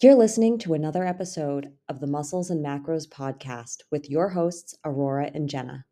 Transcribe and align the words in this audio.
You're 0.00 0.14
listening 0.14 0.58
to 0.58 0.74
another 0.74 1.04
episode 1.04 1.72
of 1.88 1.98
the 1.98 2.06
Muscles 2.06 2.50
and 2.50 2.64
Macros 2.64 3.08
podcast 3.08 3.78
with 3.90 4.08
your 4.08 4.28
hosts, 4.28 4.78
Aurora 4.84 5.32
and 5.34 5.48
Jenna. 5.48 5.86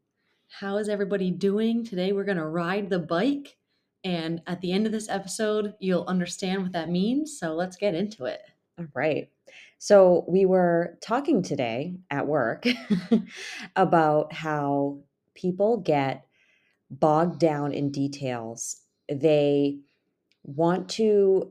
How 0.61 0.77
is 0.77 0.89
everybody 0.89 1.33
doing? 1.33 1.83
Today 1.83 2.13
we're 2.13 2.23
going 2.23 2.37
to 2.37 2.47
ride 2.47 2.89
the 2.89 3.01
bike. 3.01 3.57
And 4.05 4.43
at 4.47 4.61
the 4.61 4.71
end 4.71 4.87
of 4.87 4.93
this 4.93 5.09
episode, 5.09 5.75
you'll 5.81 6.05
understand 6.07 6.63
what 6.63 6.73
that 6.73 6.89
means. 6.89 7.37
So 7.37 7.55
let's 7.55 7.77
get 7.77 7.97
into 7.97 8.27
it. 8.27 8.43
All 8.79 8.87
right. 8.95 9.29
So 9.79 10.25
we 10.29 10.47
were 10.47 10.99
talking 11.03 11.43
today 11.43 11.97
at 12.09 12.29
work 12.29 12.65
about 13.75 14.33
how 14.33 15.01
people 15.35 15.79
get 15.79 16.29
bogged 16.93 17.41
down 17.41 17.73
in 17.73 17.91
details. 17.91 18.83
They 19.09 19.81
want 20.45 20.91
to 20.91 21.51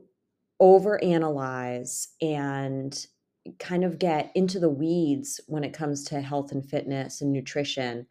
overanalyze 0.60 2.08
and 2.20 3.06
kind 3.58 3.84
of 3.84 3.98
get 3.98 4.32
into 4.34 4.58
the 4.58 4.68
weeds 4.68 5.40
when 5.46 5.64
it 5.64 5.72
comes 5.72 6.04
to 6.04 6.20
health 6.20 6.52
and 6.52 6.68
fitness 6.68 7.20
and 7.20 7.32
nutrition 7.32 8.06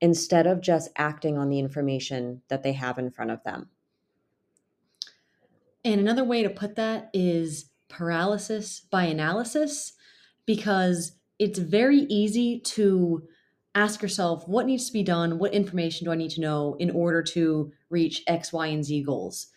instead 0.00 0.46
of 0.46 0.60
just 0.60 0.90
acting 0.96 1.36
on 1.36 1.48
the 1.48 1.58
information 1.58 2.40
that 2.48 2.62
they 2.62 2.72
have 2.72 2.98
in 2.98 3.10
front 3.10 3.30
of 3.30 3.42
them. 3.42 3.68
And 5.84 6.00
another 6.00 6.24
way 6.24 6.42
to 6.42 6.50
put 6.50 6.76
that 6.76 7.10
is 7.12 7.70
paralysis 7.88 8.80
by 8.90 9.04
analysis, 9.04 9.94
because 10.46 11.12
it's 11.38 11.58
very 11.58 12.00
easy 12.08 12.60
to 12.60 13.26
ask 13.74 14.02
yourself 14.02 14.46
what 14.46 14.66
needs 14.66 14.86
to 14.86 14.92
be 14.92 15.02
done, 15.02 15.38
what 15.38 15.54
information 15.54 16.04
do 16.04 16.12
I 16.12 16.16
need 16.16 16.32
to 16.32 16.40
know 16.40 16.76
in 16.78 16.90
order 16.90 17.22
to 17.22 17.72
reach 17.90 18.22
X, 18.26 18.52
Y, 18.52 18.66
and 18.66 18.84
Z 18.84 19.02
goals. 19.02 19.48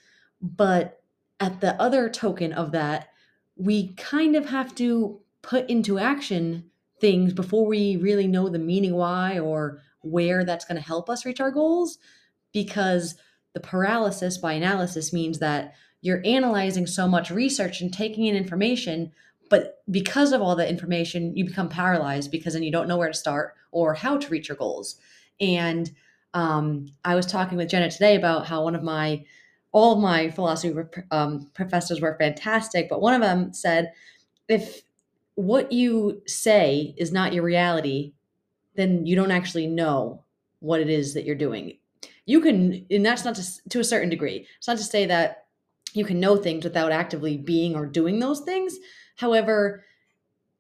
But 0.42 1.01
at 1.42 1.60
the 1.60 1.74
other 1.82 2.08
token 2.08 2.54
of 2.54 2.72
that, 2.72 3.10
we 3.58 3.94
kind 3.96 4.36
of 4.36 4.46
have 4.46 4.74
to 4.76 5.20
put 5.42 5.70
into 5.70 6.00
action 6.00 6.70
things 7.02 7.34
before 7.34 7.66
we 7.66 7.98
really 7.98 8.28
know 8.28 8.48
the 8.48 8.60
meaning 8.60 8.94
why 8.94 9.40
or 9.40 9.82
where 10.04 10.46
that's 10.46 10.66
going 10.66 10.80
to 10.80 10.88
help 10.88 11.10
us 11.10 11.26
reach 11.26 11.42
our 11.42 11.52
goals 11.52 11.98
because 12.54 13.16
the 13.54 13.60
paralysis 13.60 14.38
by 14.38 14.54
analysis 14.54 15.12
means 15.12 15.40
that 15.40 15.74
you're 16.02 16.22
analyzing 16.24 16.86
so 16.86 17.08
much 17.08 17.32
research 17.32 17.82
and 17.82 17.92
taking 17.92 18.26
in 18.26 18.36
information 18.36 19.12
but 19.50 19.84
because 19.90 20.32
of 20.32 20.42
all 20.42 20.56
the 20.56 20.70
information 20.70 21.36
you 21.36 21.44
become 21.44 21.68
paralyzed 21.68 22.32
because 22.32 22.54
then 22.54 22.64
you 22.64 22.72
don't 22.72 22.88
know 22.88 22.98
where 22.98 23.12
to 23.12 23.18
start 23.18 23.56
or 23.72 23.94
how 23.94 24.18
to 24.18 24.30
reach 24.30 24.48
your 24.48 24.56
goals. 24.56 24.96
And 25.42 25.92
um, 26.34 26.88
i 27.04 27.14
was 27.14 27.26
talking 27.26 27.58
with 27.58 27.70
jenna 27.70 27.92
today 27.92 28.16
about 28.16 28.48
how 28.48 28.64
one 28.64 28.76
of 28.76 28.84
my 28.84 29.24
all 29.72 29.96
my 29.96 30.30
philosophy 30.30 30.74
um, 31.12 31.50
professors 31.54 32.02
were 32.02 32.18
fantastic, 32.20 32.90
but 32.90 33.02
one 33.02 33.14
of 33.14 33.22
them 33.22 33.54
said, 33.54 33.94
if 34.48 34.82
what 35.36 35.72
you 35.72 36.22
say 36.28 36.94
is 36.98 37.12
not 37.12 37.34
your 37.34 37.44
reality, 37.44 38.14
then 38.76 39.06
you 39.06 39.16
don't 39.16 39.32
actually 39.32 39.68
know 39.68 40.24
what 40.60 40.82
it 40.82 40.90
is 40.90 41.14
that 41.14 41.26
you're 41.26 41.36
doing. 41.36 41.78
You 42.26 42.42
can, 42.42 42.86
and 42.90 43.06
that's 43.06 43.26
not 43.26 43.36
to, 43.36 43.70
to 43.70 43.80
a 43.80 43.84
certain 43.84 44.10
degree. 44.10 44.46
It's 44.58 44.68
not 44.68 44.78
to 44.78 44.84
say 44.84 45.06
that 45.06 45.46
you 45.94 46.06
can 46.06 46.20
know 46.20 46.38
things 46.38 46.64
without 46.64 46.92
actively 46.92 47.38
being 47.38 47.76
or 47.76 47.86
doing 47.86 48.20
those 48.20 48.42
things. 48.42 48.78
However, 49.16 49.84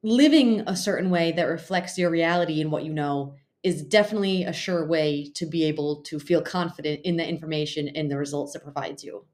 living 0.03 0.61
a 0.67 0.75
certain 0.75 1.09
way 1.09 1.31
that 1.33 1.43
reflects 1.43 1.97
your 1.97 2.09
reality 2.09 2.61
and 2.61 2.71
what 2.71 2.83
you 2.83 2.93
know 2.93 3.35
is 3.63 3.83
definitely 3.83 4.43
a 4.43 4.53
sure 4.53 4.85
way 4.85 5.29
to 5.35 5.45
be 5.45 5.63
able 5.65 6.01
to 6.01 6.19
feel 6.19 6.41
confident 6.41 7.01
in 7.03 7.17
the 7.17 7.27
information 7.27 7.87
and 7.89 8.09
the 8.09 8.17
results 8.17 8.55
it 8.55 8.63
provides 8.63 9.03
you. 9.03 9.25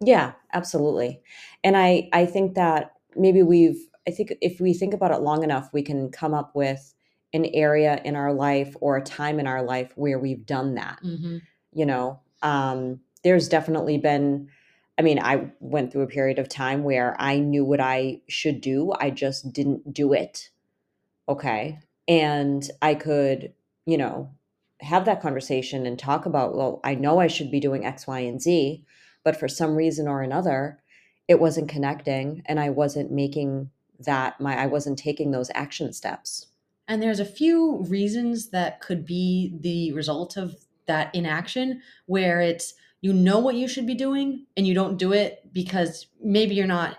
Yeah, 0.00 0.32
absolutely. 0.52 1.20
And 1.62 1.76
I 1.76 2.08
I 2.12 2.26
think 2.26 2.54
that 2.54 2.92
maybe 3.16 3.42
we've 3.42 3.78
I 4.06 4.10
think 4.10 4.34
if 4.40 4.60
we 4.60 4.72
think 4.74 4.94
about 4.94 5.10
it 5.10 5.20
long 5.20 5.44
enough, 5.44 5.70
we 5.72 5.82
can 5.82 6.10
come 6.10 6.34
up 6.34 6.54
with 6.54 6.94
an 7.34 7.44
area 7.52 8.00
in 8.04 8.16
our 8.16 8.32
life 8.32 8.74
or 8.80 8.96
a 8.96 9.02
time 9.02 9.38
in 9.38 9.46
our 9.46 9.62
life 9.62 9.92
where 9.96 10.18
we've 10.18 10.46
done 10.46 10.74
that. 10.76 10.98
Mm-hmm. 11.04 11.38
You 11.74 11.86
know, 11.86 12.20
um, 12.42 13.00
there's 13.22 13.48
definitely 13.48 13.98
been. 13.98 14.48
I 14.98 15.02
mean, 15.02 15.20
I 15.20 15.52
went 15.60 15.92
through 15.92 16.02
a 16.02 16.08
period 16.08 16.40
of 16.40 16.48
time 16.48 16.82
where 16.82 17.14
I 17.20 17.38
knew 17.38 17.64
what 17.64 17.78
I 17.78 18.20
should 18.28 18.60
do. 18.60 18.92
I 18.98 19.10
just 19.10 19.52
didn't 19.52 19.94
do 19.94 20.12
it. 20.12 20.50
Okay. 21.28 21.78
And 22.08 22.68
I 22.82 22.94
could 22.94 23.52
you 23.88 23.96
know, 23.96 24.30
have 24.80 25.06
that 25.06 25.22
conversation 25.22 25.86
and 25.86 25.98
talk 25.98 26.26
about, 26.26 26.54
well, 26.54 26.78
I 26.84 26.94
know 26.94 27.20
I 27.20 27.26
should 27.26 27.50
be 27.50 27.58
doing 27.58 27.86
X, 27.86 28.06
Y, 28.06 28.18
and 28.18 28.40
Z, 28.40 28.84
but 29.24 29.34
for 29.34 29.48
some 29.48 29.74
reason 29.74 30.06
or 30.06 30.20
another, 30.20 30.78
it 31.26 31.40
wasn't 31.40 31.70
connecting 31.70 32.42
and 32.44 32.60
I 32.60 32.68
wasn't 32.68 33.10
making 33.10 33.70
that 34.00 34.38
my 34.42 34.62
I 34.62 34.66
wasn't 34.66 34.98
taking 34.98 35.30
those 35.30 35.50
action 35.54 35.94
steps. 35.94 36.48
And 36.86 37.02
there's 37.02 37.18
a 37.18 37.24
few 37.24 37.82
reasons 37.84 38.50
that 38.50 38.82
could 38.82 39.06
be 39.06 39.54
the 39.58 39.92
result 39.92 40.36
of 40.36 40.54
that 40.84 41.14
inaction 41.14 41.80
where 42.04 42.42
it's 42.42 42.74
you 43.00 43.14
know 43.14 43.38
what 43.38 43.54
you 43.54 43.68
should 43.68 43.86
be 43.86 43.94
doing 43.94 44.44
and 44.56 44.66
you 44.66 44.74
don't 44.74 44.98
do 44.98 45.12
it 45.12 45.42
because 45.50 46.08
maybe 46.22 46.54
you're 46.54 46.66
not 46.66 46.98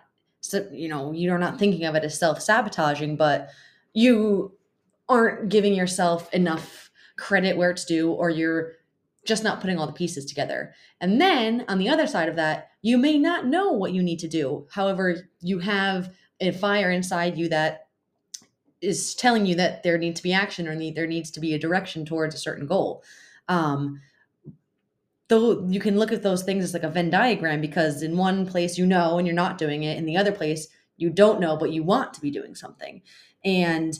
you 0.72 0.88
know 0.88 1.12
you're 1.12 1.38
not 1.38 1.60
thinking 1.60 1.86
of 1.86 1.94
it 1.96 2.04
as 2.04 2.18
self-sabotaging 2.18 3.16
but 3.16 3.50
you 3.94 4.54
aren't 5.10 5.50
giving 5.50 5.74
yourself 5.74 6.32
enough 6.34 6.90
credit 7.18 7.58
where 7.58 7.72
it's 7.72 7.84
due 7.84 8.12
or 8.12 8.30
you're 8.30 8.74
just 9.26 9.44
not 9.44 9.60
putting 9.60 9.78
all 9.78 9.88
the 9.88 9.94
pieces 9.94 10.26
together. 10.26 10.74
And 11.02 11.20
then 11.20 11.66
on 11.68 11.78
the 11.78 11.90
other 11.90 12.08
side 12.08 12.30
of 12.30 12.36
that, 12.38 12.70
you 12.82 12.98
may 12.98 13.18
not 13.18 13.46
know 13.46 13.72
what 13.72 13.92
you 13.92 14.02
need 14.02 14.20
to 14.20 14.28
do. 14.28 14.68
However, 14.72 15.28
you 15.42 15.60
have 15.60 16.14
a 16.40 16.52
fire 16.52 16.90
inside 16.90 17.38
you 17.38 17.50
that 17.50 17.88
is 18.82 19.14
telling 19.16 19.46
you 19.46 19.56
that 19.56 19.84
there 19.84 19.98
needs 19.98 20.20
to 20.20 20.24
be 20.24 20.32
action 20.32 20.68
or 20.68 20.92
there 20.92 21.08
needs 21.08 21.32
to 21.32 21.40
be 21.40 21.54
a 21.54 21.60
direction 21.60 22.06
towards 22.06 22.34
a 22.34 22.40
certain 22.40 22.66
goal. 22.66 23.04
Um, 23.50 24.00
though 25.28 25.68
you 25.68 25.80
can 25.80 26.00
look 26.00 26.12
at 26.12 26.24
those 26.24 26.44
things 26.44 26.64
as 26.64 26.74
like 26.74 26.84
a 26.84 26.90
Venn 26.90 27.10
diagram 27.10 27.62
because 27.62 28.02
in 28.02 28.18
one 28.18 28.46
place 28.46 28.78
you 28.78 28.86
know 28.86 29.18
and 29.18 29.28
you're 29.28 29.36
not 29.36 29.58
doing 29.58 29.84
it, 29.84 29.98
in 29.98 30.06
the 30.06 30.18
other 30.18 30.32
place 30.32 30.68
you 30.98 31.10
don't 31.10 31.40
know 31.40 31.58
but 31.58 31.72
you 31.72 31.84
want 31.84 32.14
to 32.14 32.22
be 32.22 32.32
doing 32.32 32.56
something. 32.56 33.02
And 33.44 34.00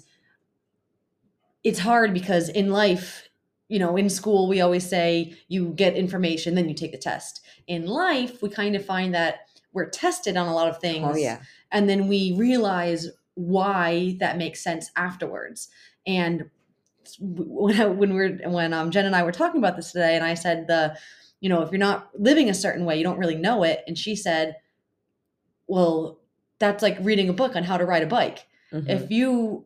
it's 1.64 1.80
hard 1.80 2.14
because 2.14 2.50
in 2.50 2.72
life, 2.72 3.28
you 3.68 3.80
know, 3.80 3.96
in 3.96 4.10
school, 4.10 4.48
we 4.48 4.62
always 4.62 4.88
say 4.88 5.36
you 5.48 5.70
get 5.70 5.96
information, 5.96 6.56
then 6.56 6.70
you 6.70 6.76
take 6.76 6.92
the 6.92 6.98
test. 6.98 7.42
In 7.68 7.86
life, 7.86 8.42
we 8.42 8.50
kind 8.50 8.76
of 8.76 8.86
find 8.86 9.14
that 9.14 9.42
we're 9.74 9.90
tested 9.90 10.38
on 10.38 10.48
a 10.48 10.56
lot 10.56 10.68
of 10.68 10.80
things. 10.80 11.08
Oh, 11.08 11.16
yeah. 11.16 11.42
And 11.72 11.88
then 11.88 12.08
we 12.08 12.34
realize 12.36 13.08
why 13.36 14.18
that 14.20 14.38
makes 14.38 14.64
sense 14.64 14.90
afterwards. 14.96 15.70
And 16.08 16.50
when 17.20 17.80
I, 17.80 17.86
when 17.86 18.14
we're 18.14 18.38
when 18.50 18.74
um 18.74 18.92
Jen 18.92 19.06
and 19.06 19.16
I 19.16 19.24
were 19.24 19.32
talking 19.32 19.60
about 19.60 19.76
this 19.76 19.92
today, 19.92 20.16
and 20.16 20.26
I 20.26 20.34
said 20.34 20.68
the, 20.68 20.98
you 21.40 21.50
know, 21.50 21.62
if 21.62 21.72
you're 21.72 21.80
not 21.80 22.10
living 22.18 22.50
a 22.50 22.54
certain 22.54 22.86
way, 22.86 22.98
you 22.98 23.04
don't 23.04 23.20
really 23.20 23.36
know 23.36 23.64
it. 23.64 23.84
And 23.88 23.98
she 23.98 24.16
said, 24.16 24.56
well, 25.68 26.20
that's 26.60 26.84
like 26.84 26.98
reading 27.02 27.30
a 27.30 27.34
book 27.34 27.56
on 27.56 27.64
how 27.64 27.78
to 27.78 27.86
ride 27.86 28.04
a 28.04 28.08
bike. 28.08 28.48
Mm-hmm. 28.74 28.90
If 28.90 29.12
you 29.12 29.66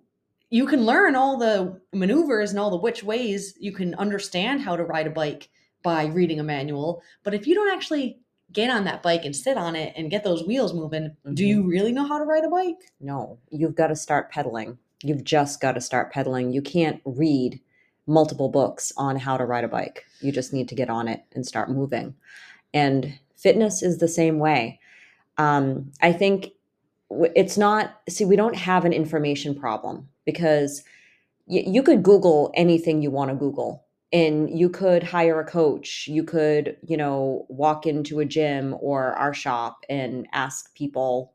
you 0.53 0.67
can 0.67 0.85
learn 0.85 1.15
all 1.15 1.35
the 1.35 1.81
maneuvers 1.93 2.51
and 2.51 2.59
all 2.59 2.69
the 2.69 2.77
which 2.77 3.03
ways 3.03 3.55
you 3.59 3.71
can 3.71 3.95
understand 3.95 4.61
how 4.61 4.75
to 4.75 4.83
ride 4.83 5.07
a 5.07 5.09
bike 5.09 5.49
by 5.81 6.05
reading 6.05 6.39
a 6.39 6.43
manual. 6.43 7.01
But 7.23 7.33
if 7.33 7.47
you 7.47 7.55
don't 7.55 7.73
actually 7.73 8.19
get 8.51 8.69
on 8.69 8.83
that 8.83 9.01
bike 9.01 9.25
and 9.25 9.35
sit 9.35 9.57
on 9.57 9.75
it 9.75 9.93
and 9.97 10.11
get 10.11 10.23
those 10.23 10.45
wheels 10.45 10.75
moving, 10.75 11.05
mm-hmm. 11.05 11.33
do 11.33 11.43
you 11.43 11.61
mm-hmm. 11.61 11.69
really 11.69 11.91
know 11.91 12.05
how 12.05 12.19
to 12.19 12.23
ride 12.23 12.43
a 12.43 12.49
bike? 12.49 12.75
No, 13.01 13.39
you've 13.49 13.73
got 13.73 13.87
to 13.87 13.95
start 13.95 14.29
pedaling. 14.29 14.77
You've 15.01 15.23
just 15.23 15.59
got 15.59 15.71
to 15.71 15.81
start 15.81 16.13
pedaling. 16.13 16.53
You 16.53 16.61
can't 16.61 17.01
read 17.03 17.59
multiple 18.05 18.49
books 18.49 18.93
on 18.95 19.15
how 19.15 19.37
to 19.37 19.45
ride 19.45 19.63
a 19.63 19.67
bike. 19.67 20.05
You 20.21 20.31
just 20.31 20.53
need 20.53 20.69
to 20.69 20.75
get 20.75 20.87
on 20.87 21.07
it 21.07 21.23
and 21.33 21.47
start 21.47 21.71
moving. 21.71 22.13
And 22.75 23.17
fitness 23.37 23.81
is 23.81 23.97
the 23.97 24.07
same 24.07 24.37
way. 24.37 24.79
Um, 25.39 25.91
I 26.03 26.13
think 26.13 26.51
it's 27.09 27.57
not, 27.57 28.01
see, 28.07 28.25
we 28.25 28.35
don't 28.35 28.55
have 28.55 28.85
an 28.85 28.93
information 28.93 29.55
problem 29.59 30.09
because 30.25 30.83
y- 31.47 31.63
you 31.65 31.83
could 31.83 32.03
Google 32.03 32.51
anything 32.55 33.01
you 33.01 33.11
want 33.11 33.29
to 33.31 33.35
Google 33.35 33.85
and 34.11 34.49
you 34.57 34.69
could 34.69 35.03
hire 35.03 35.39
a 35.39 35.45
coach. 35.45 36.07
You 36.07 36.23
could, 36.23 36.77
you 36.87 36.97
know, 36.97 37.45
walk 37.49 37.85
into 37.85 38.19
a 38.19 38.25
gym 38.25 38.75
or 38.79 39.13
our 39.13 39.33
shop 39.33 39.85
and 39.89 40.27
ask 40.33 40.73
people 40.75 41.33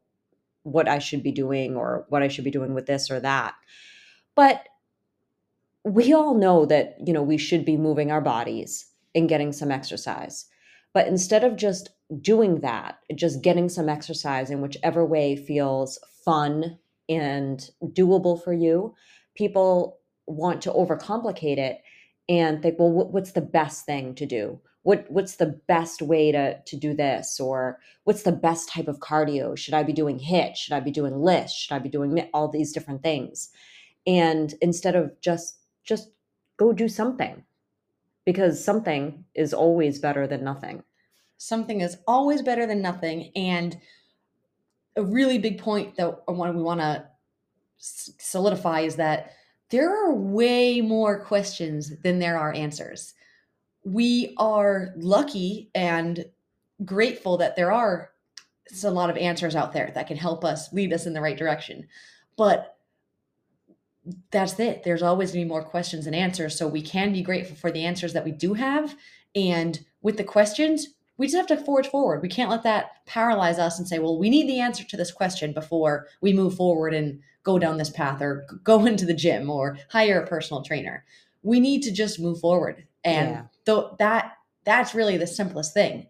what 0.62 0.88
I 0.88 0.98
should 0.98 1.22
be 1.22 1.32
doing 1.32 1.76
or 1.76 2.06
what 2.08 2.22
I 2.22 2.28
should 2.28 2.44
be 2.44 2.50
doing 2.50 2.74
with 2.74 2.86
this 2.86 3.10
or 3.10 3.20
that. 3.20 3.54
But 4.34 4.66
we 5.84 6.12
all 6.12 6.34
know 6.34 6.66
that, 6.66 6.96
you 7.04 7.12
know, 7.12 7.22
we 7.22 7.38
should 7.38 7.64
be 7.64 7.76
moving 7.76 8.10
our 8.10 8.20
bodies 8.20 8.86
and 9.14 9.28
getting 9.28 9.52
some 9.52 9.70
exercise. 9.70 10.46
But 10.92 11.06
instead 11.06 11.44
of 11.44 11.56
just 11.56 11.90
doing 12.20 12.60
that, 12.60 12.98
just 13.14 13.42
getting 13.42 13.68
some 13.68 13.88
exercise 13.88 14.50
in 14.50 14.60
whichever 14.60 15.04
way 15.04 15.36
feels 15.36 15.98
fun 16.24 16.78
and 17.08 17.70
doable 17.84 18.42
for 18.42 18.52
you, 18.52 18.94
people 19.34 19.98
want 20.26 20.62
to 20.62 20.70
overcomplicate 20.70 21.58
it 21.58 21.80
and 22.28 22.62
think, 22.62 22.78
well, 22.78 22.90
what's 22.90 23.32
the 23.32 23.40
best 23.40 23.86
thing 23.86 24.14
to 24.16 24.26
do? 24.26 24.60
what 24.88 25.04
what's 25.10 25.36
the 25.36 25.60
best 25.68 26.00
way 26.00 26.32
to 26.32 26.58
to 26.62 26.74
do 26.74 26.94
this? 26.94 27.38
Or 27.38 27.78
what's 28.04 28.22
the 28.22 28.32
best 28.32 28.70
type 28.70 28.88
of 28.88 29.00
cardio? 29.00 29.54
Should 29.54 29.74
i 29.74 29.82
be 29.82 29.92
doing 29.92 30.18
HIIT 30.18 30.56
should 30.56 30.72
i 30.72 30.80
be 30.80 30.90
doing 30.90 31.20
LISS 31.20 31.52
should 31.52 31.74
i 31.74 31.78
be 31.78 31.90
doing 31.90 32.26
all 32.32 32.48
these 32.48 32.72
different 32.72 33.02
things. 33.02 33.50
And 34.06 34.54
instead 34.62 34.96
of 34.96 35.12
just 35.20 35.58
just 35.84 36.08
go 36.56 36.72
do 36.72 36.88
something 36.88 37.44
because 38.24 38.64
something 38.64 39.24
is 39.34 39.52
always 39.52 39.98
better 39.98 40.26
than 40.26 40.42
nothing. 40.42 40.82
Something 41.36 41.82
is 41.82 41.98
always 42.06 42.40
better 42.40 42.66
than 42.66 42.80
nothing 42.80 43.30
and 43.36 43.76
a 44.98 45.02
really 45.02 45.38
big 45.38 45.58
point 45.58 45.96
that 45.96 46.18
we 46.28 46.34
want 46.34 46.80
to 46.80 47.06
solidify 47.78 48.80
is 48.80 48.96
that 48.96 49.32
there 49.70 49.90
are 49.90 50.12
way 50.12 50.80
more 50.80 51.20
questions 51.20 51.92
than 52.02 52.18
there 52.18 52.38
are 52.38 52.52
answers 52.52 53.14
we 53.84 54.34
are 54.36 54.92
lucky 54.96 55.70
and 55.74 56.24
grateful 56.84 57.36
that 57.38 57.56
there 57.56 57.72
are 57.72 58.10
a 58.84 58.90
lot 58.90 59.10
of 59.10 59.16
answers 59.16 59.56
out 59.56 59.72
there 59.72 59.90
that 59.94 60.06
can 60.06 60.16
help 60.16 60.44
us 60.44 60.72
lead 60.72 60.92
us 60.92 61.06
in 61.06 61.14
the 61.14 61.20
right 61.20 61.38
direction. 61.38 61.86
But 62.36 62.76
that's 64.30 64.58
it. 64.58 64.84
There's 64.84 65.02
always 65.02 65.32
going 65.32 65.44
to 65.44 65.46
be 65.46 65.48
more 65.48 65.64
questions 65.64 66.04
than 66.04 66.14
answers. 66.14 66.56
So 66.56 66.68
we 66.68 66.82
can 66.82 67.12
be 67.12 67.22
grateful 67.22 67.56
for 67.56 67.70
the 67.70 67.84
answers 67.84 68.12
that 68.12 68.24
we 68.24 68.32
do 68.32 68.54
have. 68.54 68.94
And 69.34 69.78
with 70.02 70.16
the 70.16 70.24
questions, 70.24 70.88
we 71.18 71.26
just 71.26 71.36
have 71.36 71.58
to 71.58 71.64
forge 71.64 71.88
forward. 71.88 72.22
We 72.22 72.28
can't 72.28 72.50
let 72.50 72.62
that 72.62 73.04
paralyze 73.06 73.58
us 73.58 73.78
and 73.78 73.86
say, 73.86 73.98
well, 73.98 74.18
we 74.18 74.30
need 74.30 74.48
the 74.48 74.60
answer 74.60 74.84
to 74.84 74.96
this 74.96 75.12
question 75.12 75.52
before 75.52 76.06
we 76.22 76.32
move 76.32 76.54
forward 76.54 76.94
and 76.94 77.20
go 77.42 77.58
down 77.58 77.76
this 77.76 77.90
path 77.90 78.22
or 78.22 78.46
go 78.64 78.86
into 78.86 79.04
the 79.04 79.14
gym 79.14 79.50
or 79.50 79.76
hire 79.90 80.22
a 80.22 80.26
personal 80.26 80.62
trainer. 80.62 81.04
We 81.42 81.60
need 81.60 81.82
to 81.82 81.92
just 81.92 82.18
move 82.18 82.40
forward. 82.40 82.86
And 83.04 83.30
yeah 83.30 83.42
though 83.68 83.94
that 83.98 84.32
that's 84.64 84.94
really 84.94 85.18
the 85.18 85.26
simplest 85.26 85.74
thing 85.74 86.08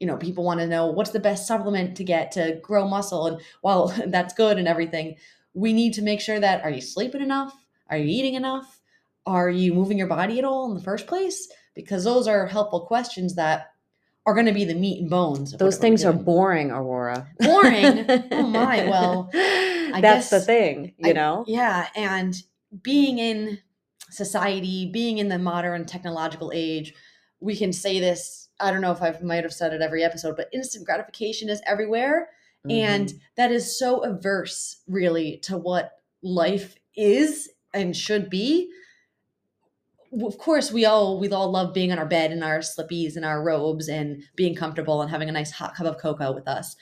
you 0.00 0.06
know 0.06 0.16
people 0.16 0.44
want 0.44 0.60
to 0.60 0.66
know 0.66 0.88
what's 0.88 1.10
the 1.10 1.20
best 1.20 1.46
supplement 1.46 1.96
to 1.96 2.04
get 2.04 2.32
to 2.32 2.58
grow 2.62 2.86
muscle 2.86 3.26
and 3.26 3.40
while 3.62 3.86
that's 4.08 4.34
good 4.34 4.58
and 4.58 4.68
everything 4.68 5.14
we 5.54 5.72
need 5.72 5.94
to 5.94 6.02
make 6.02 6.20
sure 6.20 6.40
that 6.40 6.62
are 6.64 6.70
you 6.70 6.82
sleeping 6.82 7.22
enough 7.22 7.54
are 7.88 7.96
you 7.96 8.06
eating 8.06 8.34
enough 8.34 8.80
are 9.24 9.48
you 9.48 9.72
moving 9.72 9.96
your 9.96 10.08
body 10.08 10.38
at 10.38 10.44
all 10.44 10.68
in 10.68 10.74
the 10.76 10.82
first 10.82 11.06
place 11.06 11.48
because 11.74 12.02
those 12.04 12.26
are 12.26 12.46
helpful 12.46 12.80
questions 12.80 13.36
that 13.36 13.71
are 14.24 14.34
going 14.34 14.46
to 14.46 14.52
be 14.52 14.64
the 14.64 14.74
meat 14.74 15.00
and 15.00 15.10
bones 15.10 15.52
those 15.58 15.78
things 15.78 16.04
are 16.04 16.12
boring 16.12 16.70
aurora 16.70 17.28
boring 17.40 18.04
oh 18.32 18.46
my 18.46 18.88
well 18.88 19.30
I 19.34 20.00
that's 20.00 20.30
guess, 20.30 20.30
the 20.30 20.40
thing 20.40 20.94
you 20.98 21.10
I, 21.10 21.12
know 21.12 21.44
yeah 21.46 21.88
and 21.96 22.40
being 22.82 23.18
in 23.18 23.58
society, 24.12 24.90
being 24.92 25.18
in 25.18 25.28
the 25.28 25.38
modern 25.38 25.86
technological 25.86 26.52
age, 26.54 26.94
we 27.40 27.56
can 27.56 27.72
say 27.72 27.98
this. 27.98 28.48
I 28.60 28.70
don't 28.70 28.80
know 28.80 28.92
if 28.92 29.02
I 29.02 29.18
might 29.22 29.44
have 29.44 29.52
said 29.52 29.72
it 29.72 29.82
every 29.82 30.04
episode, 30.04 30.36
but 30.36 30.48
instant 30.52 30.86
gratification 30.86 31.48
is 31.48 31.60
everywhere. 31.66 32.28
Mm-hmm. 32.66 32.70
And 32.70 33.12
that 33.36 33.50
is 33.50 33.76
so 33.76 34.04
averse, 34.04 34.82
really, 34.86 35.38
to 35.44 35.56
what 35.56 35.92
life 36.22 36.76
is 36.94 37.50
and 37.74 37.96
should 37.96 38.30
be. 38.30 38.70
Of 40.20 40.36
course, 40.38 40.70
we 40.70 40.84
all 40.84 41.18
we 41.18 41.30
all 41.30 41.50
love 41.50 41.72
being 41.72 41.90
on 41.90 41.98
our 41.98 42.06
bed 42.06 42.32
in 42.32 42.42
our 42.42 42.58
slippies 42.58 43.16
and 43.16 43.24
our 43.24 43.42
robes 43.42 43.88
and 43.88 44.22
being 44.36 44.54
comfortable 44.54 45.00
and 45.00 45.10
having 45.10 45.28
a 45.28 45.32
nice 45.32 45.50
hot 45.50 45.74
cup 45.74 45.86
of 45.86 45.98
cocoa 45.98 46.32
with 46.32 46.46
us. 46.46 46.76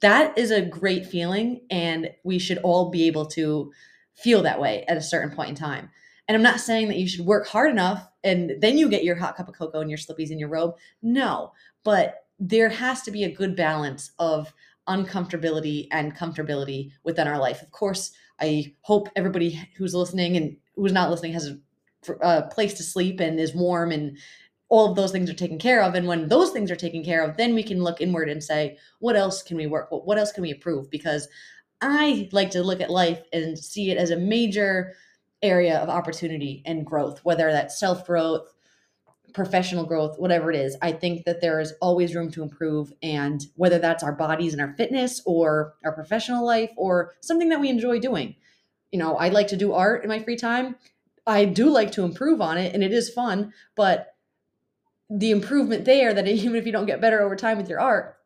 That 0.00 0.36
is 0.36 0.50
a 0.50 0.62
great 0.62 1.06
feeling, 1.06 1.62
and 1.70 2.10
we 2.24 2.38
should 2.38 2.58
all 2.58 2.90
be 2.90 3.06
able 3.06 3.26
to 3.26 3.72
feel 4.14 4.42
that 4.42 4.60
way 4.60 4.84
at 4.88 4.96
a 4.96 5.02
certain 5.02 5.34
point 5.34 5.50
in 5.50 5.54
time. 5.54 5.90
And 6.28 6.36
I'm 6.36 6.42
not 6.42 6.60
saying 6.60 6.88
that 6.88 6.98
you 6.98 7.08
should 7.08 7.26
work 7.26 7.46
hard 7.48 7.70
enough 7.70 8.06
and 8.22 8.52
then 8.60 8.78
you 8.78 8.88
get 8.88 9.02
your 9.02 9.16
hot 9.16 9.36
cup 9.36 9.48
of 9.48 9.54
cocoa 9.56 9.80
and 9.80 9.90
your 9.90 9.98
slippies 9.98 10.30
and 10.30 10.38
your 10.38 10.48
robe. 10.48 10.74
No, 11.02 11.52
but 11.82 12.26
there 12.38 12.68
has 12.68 13.02
to 13.02 13.10
be 13.10 13.24
a 13.24 13.34
good 13.34 13.56
balance 13.56 14.12
of 14.18 14.52
uncomfortability 14.88 15.88
and 15.90 16.16
comfortability 16.16 16.92
within 17.02 17.26
our 17.26 17.38
life. 17.38 17.62
Of 17.62 17.70
course, 17.70 18.12
I 18.40 18.74
hope 18.82 19.08
everybody 19.16 19.68
who's 19.76 19.94
listening 19.94 20.36
and 20.36 20.56
who's 20.76 20.92
not 20.92 21.10
listening 21.10 21.32
has 21.32 21.48
a, 21.48 21.58
a 22.08 22.24
uh, 22.24 22.48
place 22.48 22.74
to 22.74 22.82
sleep 22.82 23.20
and 23.20 23.38
is 23.38 23.54
warm 23.54 23.92
and 23.92 24.16
all 24.70 24.88
of 24.88 24.96
those 24.96 25.10
things 25.10 25.28
are 25.28 25.34
taken 25.34 25.58
care 25.58 25.82
of. 25.82 25.94
And 25.94 26.06
when 26.06 26.28
those 26.28 26.50
things 26.50 26.70
are 26.70 26.76
taken 26.76 27.04
care 27.04 27.22
of, 27.24 27.36
then 27.36 27.54
we 27.54 27.62
can 27.64 27.82
look 27.82 28.00
inward 28.00 28.28
and 28.28 28.42
say, 28.42 28.78
what 29.00 29.16
else 29.16 29.42
can 29.42 29.56
we 29.56 29.66
work? 29.66 29.88
What 29.90 30.16
else 30.16 30.30
can 30.32 30.42
we 30.42 30.52
improve? 30.52 30.88
Because 30.90 31.28
I 31.80 32.28
like 32.32 32.50
to 32.52 32.62
look 32.62 32.80
at 32.80 32.90
life 32.90 33.20
and 33.32 33.58
see 33.58 33.90
it 33.90 33.98
as 33.98 34.10
a 34.10 34.16
major 34.16 34.94
area 35.42 35.78
of 35.78 35.88
opportunity 35.88 36.62
and 36.66 36.86
growth, 36.86 37.24
whether 37.24 37.50
that's 37.50 37.80
self 37.80 38.06
growth, 38.06 38.52
professional 39.34 39.84
growth, 39.84 40.18
whatever 40.18 40.52
it 40.52 40.56
is. 40.56 40.76
I 40.82 40.92
think 40.92 41.24
that 41.24 41.40
there 41.40 41.58
is 41.58 41.72
always 41.80 42.14
room 42.14 42.30
to 42.32 42.42
improve. 42.42 42.92
And 43.02 43.44
whether 43.56 43.78
that's 43.78 44.04
our 44.04 44.12
bodies 44.12 44.52
and 44.52 44.62
our 44.62 44.74
fitness 44.76 45.20
or 45.26 45.74
our 45.84 45.92
professional 45.92 46.44
life 46.44 46.70
or 46.76 47.14
something 47.20 47.48
that 47.48 47.60
we 47.60 47.68
enjoy 47.68 47.98
doing. 47.98 48.36
You 48.92 48.98
know, 48.98 49.16
I 49.16 49.28
like 49.28 49.48
to 49.48 49.56
do 49.56 49.72
art 49.72 50.02
in 50.02 50.08
my 50.08 50.22
free 50.22 50.36
time. 50.36 50.76
I 51.26 51.44
do 51.44 51.70
like 51.70 51.92
to 51.92 52.04
improve 52.04 52.40
on 52.40 52.58
it 52.58 52.74
and 52.74 52.82
it 52.82 52.92
is 52.92 53.10
fun, 53.10 53.52
but 53.76 54.14
the 55.08 55.30
improvement 55.30 55.84
there 55.84 56.14
that 56.14 56.26
even 56.28 56.56
if 56.56 56.66
you 56.66 56.72
don't 56.72 56.86
get 56.86 57.00
better 57.00 57.20
over 57.20 57.36
time 57.36 57.56
with 57.56 57.68
your 57.68 57.80
art, 57.80 58.16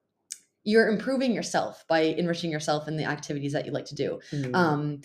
you're 0.65 0.89
improving 0.89 1.33
yourself 1.33 1.85
by 1.89 2.01
enriching 2.01 2.51
yourself 2.51 2.89
in 2.89 2.97
the 2.97 3.05
activities 3.05 3.53
that 3.53 3.67
you 3.67 3.73
like 3.73 3.85
to 3.87 3.95
do. 3.95 4.21
Mm-hmm. 4.33 4.55
Um, 4.55 5.01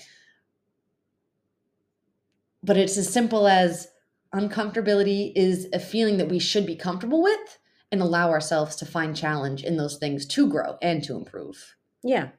but 2.63 2.77
it's 2.77 2.97
as 2.97 3.11
simple 3.11 3.47
as 3.47 3.87
uncomfortability 4.33 5.31
is 5.35 5.67
a 5.73 5.79
feeling 5.79 6.17
that 6.17 6.29
we 6.29 6.39
should 6.39 6.65
be 6.65 6.75
comfortable 6.75 7.21
with 7.21 7.57
and 7.91 8.01
allow 8.01 8.29
ourselves 8.29 8.75
to 8.77 8.85
find 8.85 9.15
challenge 9.15 9.63
in 9.63 9.77
those 9.77 9.97
things 9.97 10.25
to 10.25 10.47
grow 10.47 10.77
and 10.81 11.03
to 11.03 11.15
improve. 11.15 11.75
Yeah. 12.03 12.29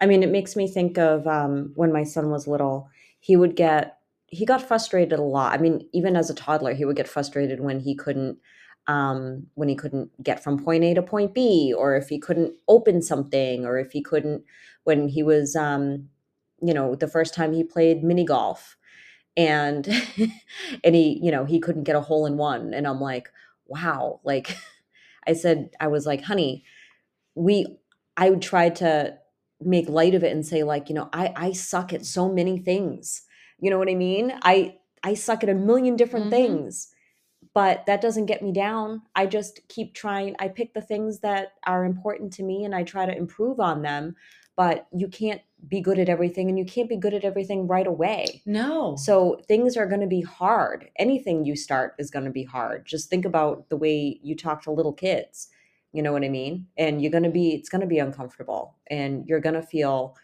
I 0.00 0.06
mean, 0.06 0.22
it 0.22 0.30
makes 0.30 0.56
me 0.56 0.68
think 0.68 0.98
of 0.98 1.26
um, 1.26 1.72
when 1.74 1.92
my 1.92 2.04
son 2.04 2.30
was 2.30 2.46
little, 2.46 2.88
he 3.20 3.36
would 3.36 3.56
get, 3.56 3.95
he 4.28 4.44
got 4.44 4.62
frustrated 4.66 5.18
a 5.18 5.22
lot. 5.22 5.52
I 5.54 5.62
mean, 5.62 5.88
even 5.92 6.16
as 6.16 6.30
a 6.30 6.34
toddler, 6.34 6.74
he 6.74 6.84
would 6.84 6.96
get 6.96 7.08
frustrated 7.08 7.60
when 7.60 7.80
he 7.80 7.94
couldn't, 7.94 8.38
um, 8.88 9.46
when 9.54 9.68
he 9.68 9.74
couldn't 9.76 10.10
get 10.22 10.42
from 10.42 10.62
point 10.62 10.84
A 10.84 10.94
to 10.94 11.02
point 11.02 11.34
B, 11.34 11.72
or 11.76 11.96
if 11.96 12.08
he 12.08 12.18
couldn't 12.18 12.54
open 12.68 13.02
something, 13.02 13.64
or 13.64 13.78
if 13.78 13.92
he 13.92 14.02
couldn't, 14.02 14.44
when 14.84 15.08
he 15.08 15.22
was, 15.22 15.56
um, 15.56 16.08
you 16.62 16.74
know, 16.74 16.94
the 16.94 17.08
first 17.08 17.34
time 17.34 17.52
he 17.52 17.64
played 17.64 18.02
mini 18.04 18.24
golf 18.24 18.76
and 19.36 19.86
and 20.84 20.94
he 20.94 21.20
you 21.22 21.30
know 21.30 21.44
he 21.44 21.60
couldn't 21.60 21.84
get 21.84 21.96
a 21.96 22.00
hole 22.00 22.26
in 22.26 22.36
one 22.36 22.72
and 22.74 22.86
i'm 22.86 23.00
like 23.00 23.28
wow 23.66 24.20
like 24.24 24.56
i 25.26 25.32
said 25.32 25.70
i 25.80 25.86
was 25.86 26.06
like 26.06 26.22
honey 26.22 26.64
we 27.34 27.66
i 28.16 28.30
would 28.30 28.42
try 28.42 28.68
to 28.68 29.16
make 29.60 29.88
light 29.88 30.14
of 30.14 30.24
it 30.24 30.32
and 30.32 30.46
say 30.46 30.62
like 30.62 30.88
you 30.88 30.94
know 30.94 31.08
i 31.12 31.32
i 31.36 31.52
suck 31.52 31.92
at 31.92 32.04
so 32.04 32.30
many 32.32 32.58
things 32.58 33.22
you 33.58 33.70
know 33.70 33.78
what 33.78 33.90
i 33.90 33.94
mean 33.94 34.32
i 34.42 34.76
i 35.02 35.14
suck 35.14 35.42
at 35.42 35.48
a 35.48 35.54
million 35.54 35.96
different 35.96 36.26
mm-hmm. 36.26 36.56
things 36.56 36.88
but 37.54 37.86
that 37.86 38.00
doesn't 38.00 38.26
get 38.26 38.42
me 38.42 38.52
down 38.52 39.02
i 39.14 39.26
just 39.26 39.60
keep 39.68 39.94
trying 39.94 40.34
i 40.38 40.48
pick 40.48 40.74
the 40.74 40.80
things 40.80 41.20
that 41.20 41.54
are 41.66 41.84
important 41.84 42.32
to 42.32 42.42
me 42.42 42.64
and 42.64 42.74
i 42.74 42.82
try 42.82 43.06
to 43.06 43.16
improve 43.16 43.60
on 43.60 43.82
them 43.82 44.14
but 44.56 44.86
you 44.90 45.06
can't 45.06 45.42
be 45.68 45.80
good 45.80 45.98
at 45.98 46.08
everything 46.08 46.48
and 46.48 46.58
you 46.58 46.64
can't 46.64 46.88
be 46.88 46.96
good 46.96 47.14
at 47.14 47.24
everything 47.24 47.66
right 47.66 47.86
away. 47.86 48.42
No. 48.46 48.96
So 48.96 49.40
things 49.46 49.76
are 49.76 49.86
going 49.86 50.00
to 50.00 50.06
be 50.06 50.22
hard. 50.22 50.90
Anything 50.98 51.44
you 51.44 51.56
start 51.56 51.94
is 51.98 52.10
going 52.10 52.24
to 52.24 52.30
be 52.30 52.44
hard. 52.44 52.86
Just 52.86 53.10
think 53.10 53.24
about 53.24 53.68
the 53.68 53.76
way 53.76 54.18
you 54.22 54.34
talk 54.34 54.62
to 54.62 54.70
little 54.70 54.92
kids. 54.92 55.48
You 55.92 56.02
know 56.02 56.12
what 56.12 56.24
I 56.24 56.28
mean? 56.28 56.66
And 56.76 57.02
you're 57.02 57.10
going 57.10 57.24
to 57.24 57.30
be 57.30 57.54
it's 57.54 57.68
going 57.68 57.80
to 57.80 57.86
be 57.86 57.98
uncomfortable 57.98 58.76
and 58.88 59.26
you're 59.26 59.40
going 59.40 59.54
to 59.54 59.62
feel 59.62 60.16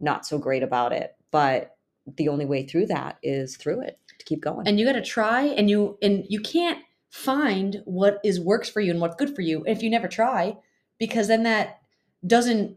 not 0.00 0.26
so 0.26 0.38
great 0.38 0.62
about 0.62 0.92
it. 0.92 1.14
But 1.30 1.76
the 2.16 2.28
only 2.28 2.44
way 2.44 2.66
through 2.66 2.86
that 2.86 3.18
is 3.22 3.56
through 3.56 3.80
it 3.80 3.98
to 4.18 4.24
keep 4.24 4.40
going. 4.40 4.66
And 4.66 4.78
you 4.78 4.86
got 4.86 4.92
to 4.92 5.02
try 5.02 5.42
and 5.42 5.70
you 5.70 5.98
and 6.02 6.24
you 6.28 6.40
can't 6.40 6.78
find 7.10 7.82
what 7.84 8.20
is 8.24 8.40
works 8.40 8.68
for 8.68 8.80
you 8.80 8.90
and 8.90 9.00
what's 9.00 9.16
good 9.16 9.34
for 9.34 9.42
you 9.42 9.62
if 9.66 9.82
you 9.82 9.90
never 9.90 10.08
try 10.08 10.56
because 10.98 11.28
then 11.28 11.42
that 11.42 11.82
doesn't 12.26 12.74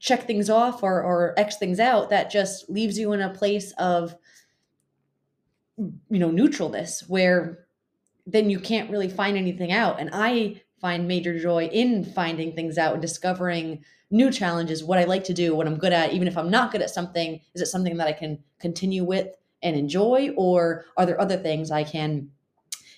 check 0.00 0.26
things 0.26 0.50
off 0.50 0.82
or 0.82 1.02
or 1.02 1.34
x 1.38 1.56
things 1.56 1.78
out 1.78 2.10
that 2.10 2.30
just 2.30 2.68
leaves 2.68 2.98
you 2.98 3.12
in 3.12 3.20
a 3.20 3.32
place 3.32 3.72
of 3.78 4.16
you 5.78 6.18
know 6.18 6.30
neutralness 6.30 7.08
where 7.08 7.64
then 8.26 8.50
you 8.50 8.58
can't 8.58 8.90
really 8.90 9.08
find 9.08 9.36
anything 9.36 9.70
out 9.70 10.00
and 10.00 10.10
i 10.12 10.60
find 10.80 11.06
major 11.06 11.38
joy 11.38 11.66
in 11.66 12.04
finding 12.04 12.52
things 12.52 12.76
out 12.76 12.94
and 12.94 13.02
discovering 13.02 13.84
new 14.10 14.30
challenges 14.30 14.84
what 14.84 14.98
i 14.98 15.04
like 15.04 15.24
to 15.24 15.34
do 15.34 15.54
what 15.54 15.66
i'm 15.66 15.76
good 15.76 15.92
at 15.92 16.12
even 16.12 16.28
if 16.28 16.36
i'm 16.36 16.50
not 16.50 16.72
good 16.72 16.82
at 16.82 16.90
something 16.90 17.40
is 17.54 17.62
it 17.62 17.66
something 17.66 17.96
that 17.96 18.08
i 18.08 18.12
can 18.12 18.38
continue 18.58 19.04
with 19.04 19.28
and 19.62 19.76
enjoy 19.76 20.30
or 20.36 20.84
are 20.96 21.06
there 21.06 21.20
other 21.20 21.36
things 21.36 21.70
i 21.70 21.84
can 21.84 22.28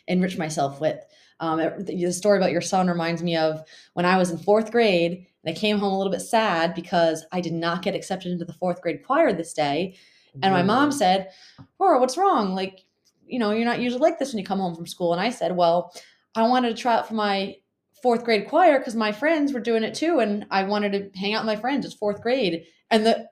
enrich 0.08 0.38
myself 0.38 0.80
with 0.80 0.98
um, 1.40 1.58
the 1.80 2.12
story 2.12 2.38
about 2.38 2.52
your 2.52 2.60
son 2.60 2.86
reminds 2.86 3.22
me 3.22 3.36
of 3.36 3.62
when 3.94 4.06
i 4.06 4.16
was 4.16 4.30
in 4.30 4.38
fourth 4.38 4.70
grade 4.70 5.26
and 5.44 5.56
I 5.56 5.58
came 5.58 5.78
home 5.78 5.92
a 5.92 5.98
little 5.98 6.12
bit 6.12 6.20
sad 6.20 6.74
because 6.74 7.24
I 7.32 7.40
did 7.40 7.52
not 7.52 7.82
get 7.82 7.94
accepted 7.94 8.30
into 8.32 8.44
the 8.44 8.52
fourth 8.52 8.80
grade 8.80 9.04
choir 9.04 9.32
this 9.32 9.52
day. 9.52 9.96
And 10.42 10.54
my 10.54 10.62
mom 10.62 10.92
said, 10.92 11.30
Oh, 11.78 11.98
what's 11.98 12.16
wrong? 12.16 12.54
Like, 12.54 12.84
you 13.26 13.38
know, 13.38 13.50
you're 13.50 13.66
not 13.66 13.80
usually 13.80 14.00
like 14.00 14.18
this 14.18 14.32
when 14.32 14.38
you 14.38 14.44
come 14.44 14.60
home 14.60 14.74
from 14.74 14.86
school. 14.86 15.12
And 15.12 15.20
I 15.20 15.30
said, 15.30 15.56
Well, 15.56 15.92
I 16.34 16.48
wanted 16.48 16.74
to 16.74 16.80
try 16.80 16.94
out 16.94 17.08
for 17.08 17.14
my 17.14 17.56
fourth 18.02 18.24
grade 18.24 18.48
choir 18.48 18.78
because 18.78 18.96
my 18.96 19.12
friends 19.12 19.52
were 19.52 19.60
doing 19.60 19.84
it 19.84 19.94
too, 19.94 20.18
and 20.18 20.44
I 20.50 20.64
wanted 20.64 20.92
to 20.92 21.18
hang 21.18 21.34
out 21.34 21.44
with 21.44 21.54
my 21.54 21.60
friends. 21.60 21.86
It's 21.86 21.94
fourth 21.94 22.20
grade, 22.20 22.66
and 22.90 23.06
the 23.06 23.28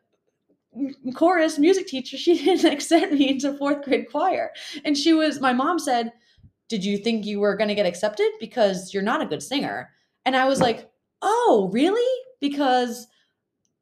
chorus 1.15 1.59
music 1.59 1.89
teacher 1.89 2.17
she 2.17 2.39
didn't 2.39 2.73
accept 2.73 3.13
me 3.13 3.29
into 3.31 3.53
fourth 3.55 3.85
grade 3.85 4.11
choir, 4.11 4.53
and 4.85 4.97
she 4.97 5.13
was. 5.13 5.41
My 5.41 5.53
mom 5.53 5.79
said, 5.79 6.13
"Did 6.69 6.85
you 6.85 6.97
think 6.99 7.27
you 7.27 7.41
were 7.41 7.57
going 7.57 7.69
to 7.69 7.75
get 7.75 7.87
accepted 7.87 8.31
because 8.39 8.95
you're 8.95 9.03
not 9.03 9.23
a 9.23 9.27
good 9.27 9.43
singer?" 9.43 9.91
And 10.25 10.37
I 10.37 10.47
was 10.47 10.61
like, 10.61 10.91
"Oh, 11.23 11.69
really?" 11.73 12.23
Because 12.41 13.07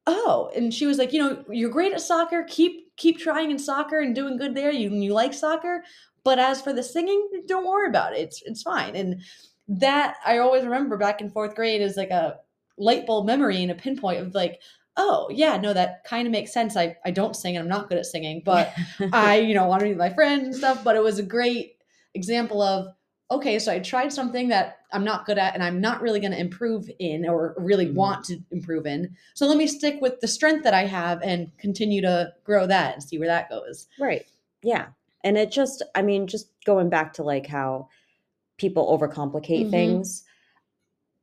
oh, 0.06 0.50
and 0.56 0.72
she 0.72 0.86
was 0.86 0.98
like, 0.98 1.12
"You 1.12 1.20
know, 1.20 1.44
you're 1.50 1.70
great 1.70 1.92
at 1.92 2.00
soccer. 2.00 2.44
Keep 2.48 2.96
keep 2.96 3.18
trying 3.18 3.50
in 3.50 3.58
soccer 3.58 4.00
and 4.00 4.14
doing 4.14 4.38
good 4.38 4.54
there. 4.54 4.72
You 4.72 4.90
you 4.90 5.12
like 5.12 5.34
soccer." 5.34 5.84
But 6.24 6.38
as 6.38 6.60
for 6.60 6.72
the 6.72 6.82
singing, 6.82 7.26
don't 7.46 7.66
worry 7.66 7.88
about 7.88 8.14
it. 8.14 8.20
It's 8.20 8.42
it's 8.44 8.62
fine. 8.62 8.96
And 8.96 9.22
that 9.68 10.16
I 10.24 10.38
always 10.38 10.64
remember 10.64 10.96
back 10.96 11.20
in 11.20 11.30
fourth 11.30 11.54
grade 11.54 11.82
is 11.82 11.96
like 11.96 12.10
a 12.10 12.38
light 12.78 13.06
bulb 13.06 13.26
memory 13.26 13.62
and 13.62 13.70
a 13.70 13.74
pinpoint 13.74 14.20
of 14.20 14.34
like, 14.34 14.60
oh 14.96 15.28
yeah, 15.30 15.56
no, 15.56 15.72
that 15.72 16.04
kind 16.04 16.26
of 16.26 16.32
makes 16.32 16.52
sense. 16.52 16.76
I, 16.76 16.96
I 17.04 17.10
don't 17.10 17.36
sing 17.36 17.56
and 17.56 17.62
I'm 17.62 17.68
not 17.68 17.88
good 17.88 17.98
at 17.98 18.06
singing, 18.06 18.42
but 18.44 18.72
I, 19.12 19.38
you 19.38 19.54
know, 19.54 19.66
want 19.66 19.80
to 19.80 19.88
be 19.88 19.94
my 19.94 20.10
friends 20.10 20.44
and 20.44 20.54
stuff. 20.54 20.82
But 20.82 20.96
it 20.96 21.02
was 21.02 21.18
a 21.18 21.24
great 21.24 21.76
example 22.14 22.62
of 22.62 22.88
okay, 23.30 23.58
so 23.58 23.70
I 23.70 23.78
tried 23.78 24.12
something 24.12 24.48
that 24.48 24.78
I'm 24.90 25.04
not 25.04 25.26
good 25.26 25.38
at 25.38 25.52
and 25.54 25.62
I'm 25.62 25.80
not 25.80 26.00
really 26.00 26.20
going 26.20 26.32
to 26.32 26.40
improve 26.40 26.90
in 26.98 27.28
or 27.28 27.54
really 27.58 27.86
mm-hmm. 27.86 27.94
want 27.94 28.24
to 28.26 28.38
improve 28.50 28.86
in. 28.86 29.14
So 29.34 29.46
let 29.46 29.58
me 29.58 29.66
stick 29.66 30.00
with 30.00 30.20
the 30.20 30.28
strength 30.28 30.64
that 30.64 30.72
I 30.72 30.86
have 30.86 31.20
and 31.22 31.52
continue 31.58 32.00
to 32.02 32.32
grow 32.44 32.66
that 32.66 32.94
and 32.94 33.02
see 33.02 33.18
where 33.18 33.28
that 33.28 33.50
goes. 33.50 33.86
Right. 34.00 34.26
Yeah. 34.62 34.86
And 35.24 35.36
it 35.36 35.50
just, 35.52 35.82
I 35.94 36.00
mean, 36.00 36.26
just 36.26 36.48
going 36.64 36.88
back 36.88 37.12
to 37.14 37.22
like 37.22 37.46
how 37.46 37.88
people 38.58 38.98
overcomplicate 38.98 39.62
mm-hmm. 39.62 39.70
things. 39.70 40.24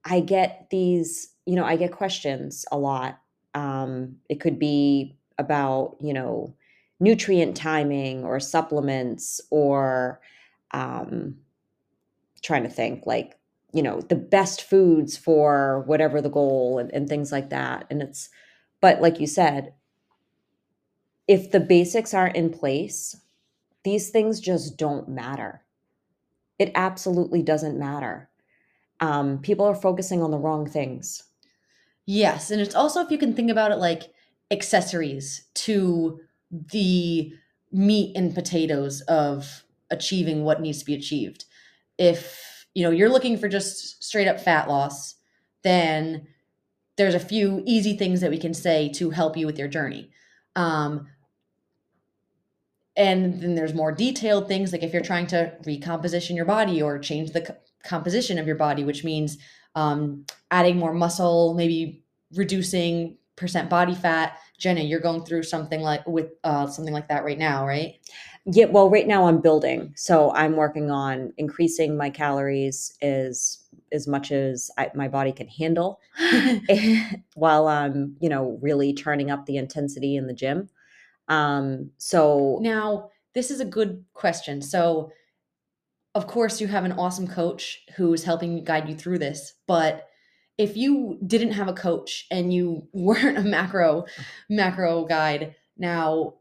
I 0.03 0.21
get 0.21 0.67
these, 0.71 1.29
you 1.45 1.55
know, 1.55 1.65
I 1.65 1.75
get 1.75 1.91
questions 1.91 2.65
a 2.71 2.77
lot. 2.77 3.19
Um, 3.53 4.17
it 4.29 4.39
could 4.39 4.57
be 4.57 5.17
about, 5.37 5.97
you 6.01 6.13
know, 6.13 6.55
nutrient 6.99 7.55
timing 7.57 8.23
or 8.23 8.39
supplements 8.39 9.41
or 9.51 10.21
um, 10.71 11.35
trying 12.41 12.63
to 12.63 12.69
think 12.69 13.05
like, 13.05 13.37
you 13.73 13.83
know, 13.83 13.99
the 13.99 14.15
best 14.15 14.63
foods 14.63 15.17
for 15.17 15.83
whatever 15.85 16.21
the 16.21 16.29
goal 16.29 16.79
and, 16.79 16.93
and 16.93 17.09
things 17.09 17.31
like 17.31 17.49
that. 17.49 17.85
And 17.89 18.01
it's, 18.01 18.29
but 18.79 19.01
like 19.01 19.19
you 19.19 19.27
said, 19.27 19.73
if 21.27 21.51
the 21.51 21.59
basics 21.59 22.13
aren't 22.13 22.35
in 22.35 22.49
place, 22.51 23.17
these 23.83 24.09
things 24.09 24.39
just 24.39 24.77
don't 24.77 25.09
matter 25.09 25.64
it 26.59 26.71
absolutely 26.75 27.41
doesn't 27.41 27.79
matter. 27.79 28.29
Um, 28.99 29.39
people 29.39 29.65
are 29.65 29.75
focusing 29.75 30.21
on 30.21 30.31
the 30.31 30.37
wrong 30.37 30.69
things. 30.69 31.23
Yes. 32.05 32.51
And 32.51 32.61
it's 32.61 32.75
also, 32.75 33.01
if 33.01 33.11
you 33.11 33.17
can 33.17 33.33
think 33.33 33.51
about 33.51 33.71
it 33.71 33.77
like 33.77 34.03
accessories 34.51 35.45
to 35.55 36.19
the 36.51 37.33
meat 37.71 38.15
and 38.15 38.33
potatoes 38.33 39.01
of 39.01 39.63
achieving 39.89 40.43
what 40.43 40.61
needs 40.61 40.79
to 40.79 40.85
be 40.85 40.93
achieved. 40.93 41.45
If, 41.97 42.67
you 42.73 42.83
know, 42.83 42.91
you're 42.91 43.09
looking 43.09 43.37
for 43.37 43.47
just 43.47 44.03
straight 44.03 44.27
up 44.27 44.39
fat 44.39 44.67
loss, 44.67 45.15
then 45.63 46.27
there's 46.97 47.15
a 47.15 47.19
few 47.19 47.63
easy 47.65 47.97
things 47.97 48.21
that 48.21 48.31
we 48.31 48.37
can 48.37 48.53
say 48.53 48.89
to 48.93 49.09
help 49.09 49.35
you 49.35 49.45
with 49.45 49.57
your 49.57 49.67
journey. 49.67 50.09
Um, 50.55 51.07
and 52.97 53.41
then 53.41 53.55
there's 53.55 53.73
more 53.73 53.91
detailed 53.91 54.47
things 54.47 54.71
like 54.71 54.83
if 54.83 54.93
you're 54.93 55.01
trying 55.01 55.27
to 55.27 55.51
recomposition 55.65 56.35
your 56.35 56.45
body 56.45 56.81
or 56.81 56.97
change 56.97 57.31
the 57.31 57.41
co- 57.41 57.55
composition 57.83 58.39
of 58.39 58.47
your 58.47 58.55
body 58.55 58.83
which 58.83 59.03
means 59.03 59.37
um, 59.75 60.25
adding 60.51 60.77
more 60.77 60.93
muscle 60.93 61.53
maybe 61.53 62.03
reducing 62.33 63.17
percent 63.35 63.69
body 63.69 63.95
fat. 63.95 64.37
Jenna 64.57 64.81
you're 64.81 65.01
going 65.01 65.25
through 65.25 65.43
something 65.43 65.81
like 65.81 66.05
with 66.07 66.31
uh, 66.43 66.67
something 66.67 66.93
like 66.93 67.09
that 67.09 67.23
right 67.25 67.37
now 67.37 67.65
right? 67.65 67.95
Yeah 68.45 68.65
well 68.65 68.89
right 68.89 69.07
now 69.07 69.27
i'm 69.27 69.41
building. 69.41 69.93
So 69.95 70.31
i'm 70.33 70.55
working 70.55 70.89
on 70.91 71.33
increasing 71.37 71.97
my 71.97 72.09
calories 72.09 72.95
as 73.01 73.59
as 73.91 74.07
much 74.07 74.31
as 74.31 74.71
I, 74.77 74.89
my 74.95 75.07
body 75.07 75.31
can 75.31 75.47
handle. 75.47 75.99
While 77.35 77.67
i'm 77.67 78.15
you 78.21 78.29
know 78.29 78.57
really 78.61 78.93
turning 78.93 79.29
up 79.29 79.45
the 79.45 79.57
intensity 79.57 80.15
in 80.15 80.27
the 80.27 80.33
gym 80.33 80.69
um, 81.27 81.91
so 81.97 82.59
now 82.61 83.09
this 83.33 83.51
is 83.51 83.59
a 83.59 83.65
good 83.65 84.05
question. 84.13 84.61
So, 84.61 85.11
of 86.13 86.27
course, 86.27 86.61
you 86.61 86.67
have 86.67 86.85
an 86.85 86.93
awesome 86.93 87.27
coach 87.27 87.81
who's 87.97 88.23
helping 88.23 88.63
guide 88.63 88.87
you 88.87 88.95
through 88.95 89.19
this, 89.19 89.53
but 89.67 90.07
if 90.57 90.77
you 90.77 91.19
didn't 91.25 91.51
have 91.51 91.67
a 91.67 91.73
coach 91.73 92.25
and 92.31 92.53
you 92.53 92.87
weren't 92.93 93.37
a 93.37 93.43
macro 93.43 94.05
macro 94.49 95.05
guide, 95.05 95.55
now 95.77 96.35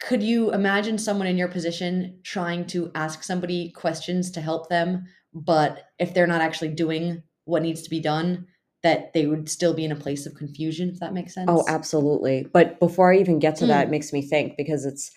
could 0.00 0.22
you 0.22 0.52
imagine 0.52 0.96
someone 0.96 1.26
in 1.26 1.36
your 1.36 1.48
position 1.48 2.20
trying 2.22 2.64
to 2.66 2.90
ask 2.94 3.24
somebody 3.24 3.70
questions 3.70 4.30
to 4.30 4.40
help 4.40 4.68
them, 4.68 5.04
but 5.34 5.86
if 5.98 6.14
they're 6.14 6.26
not 6.26 6.40
actually 6.40 6.68
doing 6.68 7.22
what 7.44 7.62
needs 7.62 7.82
to 7.82 7.90
be 7.90 7.98
done, 7.98 8.46
that 8.82 9.12
they 9.12 9.26
would 9.26 9.48
still 9.48 9.74
be 9.74 9.84
in 9.84 9.92
a 9.92 9.96
place 9.96 10.26
of 10.26 10.34
confusion 10.34 10.88
if 10.88 11.00
that 11.00 11.14
makes 11.14 11.34
sense. 11.34 11.48
Oh 11.50 11.64
absolutely. 11.68 12.46
But 12.52 12.78
before 12.78 13.12
i 13.12 13.18
even 13.18 13.38
get 13.38 13.56
to 13.56 13.64
mm. 13.64 13.68
that 13.68 13.86
it 13.86 13.90
makes 13.90 14.12
me 14.12 14.22
think 14.22 14.56
because 14.56 14.84
it's 14.84 15.10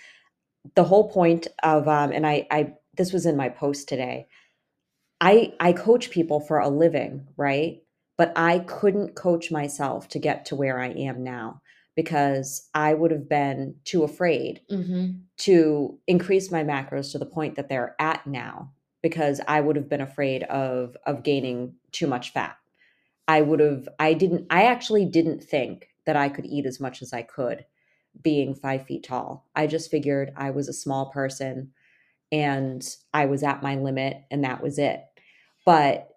the 0.75 0.83
whole 0.83 1.09
point 1.09 1.47
of 1.63 1.87
um 1.87 2.11
and 2.11 2.25
i 2.25 2.47
i 2.51 2.73
this 2.97 3.13
was 3.13 3.25
in 3.25 3.37
my 3.37 3.49
post 3.49 3.87
today. 3.87 4.27
I 5.19 5.53
i 5.59 5.73
coach 5.73 6.09
people 6.09 6.39
for 6.39 6.59
a 6.59 6.69
living 6.69 7.27
right? 7.37 7.81
But 8.17 8.33
i 8.35 8.59
couldn't 8.59 9.15
coach 9.15 9.51
myself 9.51 10.07
to 10.09 10.19
get 10.19 10.45
to 10.45 10.55
where 10.55 10.79
i 10.79 10.89
am 10.89 11.23
now 11.23 11.61
because 11.95 12.69
i 12.73 12.93
would 12.93 13.11
have 13.11 13.27
been 13.27 13.75
too 13.83 14.03
afraid 14.03 14.61
mm-hmm. 14.71 15.11
to 15.37 15.99
increase 16.07 16.51
my 16.51 16.63
macros 16.63 17.11
to 17.11 17.19
the 17.19 17.25
point 17.25 17.55
that 17.55 17.67
they're 17.67 17.95
at 17.99 18.25
now 18.27 18.71
because 19.01 19.41
i 19.47 19.59
would 19.59 19.75
have 19.75 19.89
been 19.89 20.01
afraid 20.01 20.43
of 20.43 20.95
of 21.05 21.23
gaining 21.23 21.73
too 21.91 22.07
much 22.07 22.31
fat 22.31 22.55
I 23.27 23.41
would 23.41 23.59
have, 23.59 23.87
I 23.99 24.13
didn't, 24.13 24.47
I 24.49 24.63
actually 24.63 25.05
didn't 25.05 25.43
think 25.43 25.87
that 26.05 26.15
I 26.15 26.29
could 26.29 26.45
eat 26.45 26.65
as 26.65 26.79
much 26.79 27.01
as 27.01 27.13
I 27.13 27.21
could 27.21 27.65
being 28.21 28.55
five 28.55 28.85
feet 28.85 29.03
tall. 29.03 29.47
I 29.55 29.67
just 29.67 29.91
figured 29.91 30.33
I 30.35 30.51
was 30.51 30.67
a 30.67 30.73
small 30.73 31.11
person 31.11 31.71
and 32.31 32.83
I 33.13 33.25
was 33.25 33.43
at 33.43 33.63
my 33.63 33.75
limit 33.75 34.23
and 34.31 34.43
that 34.43 34.61
was 34.61 34.79
it. 34.79 35.03
But 35.65 36.09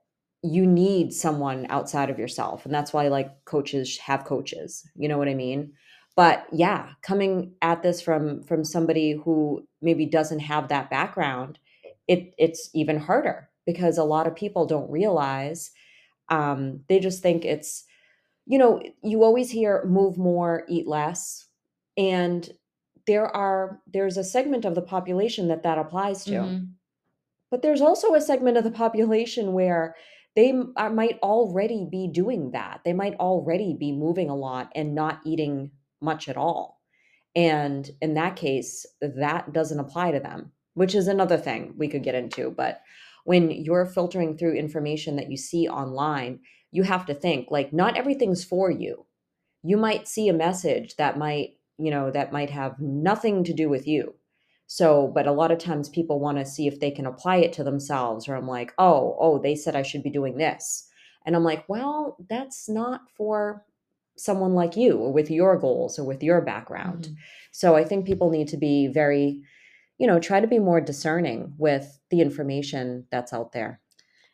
you 0.43 0.67
need 0.67 1.13
someone 1.13 1.67
outside 1.71 2.11
of 2.11 2.19
yourself. 2.19 2.67
And 2.67 2.75
that's 2.75 2.93
why 2.93 3.09
like 3.09 3.45
coaches 3.47 3.99
have 3.99 4.25
coaches. 4.25 4.87
You 4.95 5.09
know 5.09 5.19
what 5.19 5.29
I 5.29 5.35
mean? 5.35 5.73
But 6.17 6.47
yeah, 6.53 6.91
coming 7.03 7.55
at 7.63 7.83
this 7.83 8.01
from 8.01 8.43
from 8.45 8.65
somebody 8.65 9.13
who 9.13 9.67
maybe 9.83 10.07
doesn't 10.07 10.41
have 10.41 10.69
that 10.69 10.91
background, 10.91 11.59
it 12.07 12.35
it's 12.39 12.71
even 12.75 12.99
harder 12.99 13.49
because 13.67 13.99
a 13.99 14.05
lot 14.05 14.27
of 14.27 14.37
people 14.37 14.67
don't 14.67 14.91
realize 14.91 15.71
um, 16.29 16.81
they 16.89 17.01
just 17.01 17.23
think 17.23 17.45
it's, 17.45 17.85
you 18.47 18.59
know, 18.59 18.83
you 19.03 19.23
always 19.23 19.51
hear 19.51 19.85
move 19.87 20.19
more, 20.19 20.65
eat 20.69 20.87
less. 20.87 21.47
And 21.97 22.49
there 23.07 23.27
are, 23.27 23.81
there's 23.87 24.17
a 24.17 24.25
segment 24.25 24.65
of 24.65 24.75
the 24.75 24.83
population 24.83 25.49
that 25.49 25.63
that 25.63 25.79
applies 25.79 26.25
to. 26.25 26.33
Mm-hmm. 26.33 26.65
But 27.51 27.63
there's 27.63 27.81
also 27.81 28.15
a 28.15 28.21
segment 28.21 28.57
of 28.57 28.65
the 28.65 28.71
population 28.71 29.53
where 29.53 29.95
they 30.35 30.53
are, 30.77 30.91
might 30.91 31.19
already 31.23 31.87
be 31.89 32.09
doing 32.09 32.51
that. 32.51 32.81
They 32.85 32.93
might 32.93 33.15
already 33.15 33.77
be 33.79 33.93
moving 33.93 34.29
a 34.29 34.35
lot 34.35 34.73
and 34.75 34.95
not 34.95 35.21
eating 35.25 35.71
much 36.01 36.29
at 36.29 36.37
all. 36.37 36.81
And 37.37 37.89
in 38.01 38.15
that 38.15 38.37
case, 38.37 38.87
that 39.01 39.53
doesn't 39.53 39.79
apply 39.79 40.13
to 40.13 40.21
them, 40.21 40.53
which 40.75 40.95
is 40.95 41.07
another 41.07 41.37
thing 41.37 41.75
we 41.77 41.89
could 41.89 42.03
get 42.03 42.15
into. 42.15 42.51
But 42.51 42.81
when 43.25 43.51
you're 43.51 43.87
filtering 43.87 44.37
through 44.37 44.55
information 44.55 45.17
that 45.17 45.31
you 45.31 45.37
see 45.37 45.69
online, 45.69 46.41
you 46.71 46.83
have 46.83 47.07
to 47.07 47.15
think 47.15 47.51
like 47.51 47.73
not 47.73 47.97
everything's 47.97 48.45
for 48.45 48.71
you. 48.71 49.07
You 49.63 49.77
might 49.77 50.07
see 50.07 50.29
a 50.29 50.35
message 50.35 50.97
that 50.97 51.19
might, 51.19 51.55
you 51.79 51.91
know, 51.91 52.11
that 52.11 52.33
might 52.33 52.51
have 52.51 52.79
nothing 52.79 53.45
to 53.45 53.53
do 53.53 53.69
with 53.69 53.87
you. 53.87 54.15
So, 54.67 55.11
but 55.15 55.27
a 55.27 55.33
lot 55.33 55.51
of 55.51 55.59
times 55.59 55.89
people 55.89 56.21
want 56.21 56.39
to 56.39 56.47
see 56.47 56.67
if 56.67 56.81
they 56.81 56.91
can 56.91 57.07
apply 57.07 57.37
it 57.37 57.53
to 57.55 57.65
themselves 57.65 58.29
or 58.29 58.35
I'm 58.35 58.47
like, 58.47 58.73
"Oh, 58.79 59.17
oh, 59.21 59.39
they 59.39 59.55
said 59.55 59.77
I 59.77 59.83
should 59.83 60.03
be 60.03 60.11
doing 60.11 60.37
this." 60.37 60.89
And 61.27 61.37
I'm 61.37 61.45
like, 61.45 61.69
"Well, 61.69 62.17
that's 62.29 62.69
not 62.69 63.03
for 63.17 63.65
someone 64.17 64.55
like 64.55 64.77
you 64.77 64.97
or 64.99 65.13
with 65.13 65.31
your 65.31 65.59
goals 65.59 65.99
or 65.99 66.05
with 66.05 66.23
your 66.23 66.41
background." 66.41 67.05
Mm-hmm. 67.05 67.15
So, 67.53 67.77
I 67.77 67.85
think 67.85 68.07
people 68.07 68.31
need 68.31 68.49
to 68.49 68.57
be 68.57 68.89
very 68.89 69.43
you 69.99 70.07
know, 70.07 70.19
try 70.19 70.41
to 70.41 70.47
be 70.47 70.59
more 70.59 70.81
discerning 70.81 71.55
with 71.59 72.01
the 72.11 72.21
information 72.21 73.07
that's 73.11 73.33
out 73.33 73.53
there. 73.53 73.81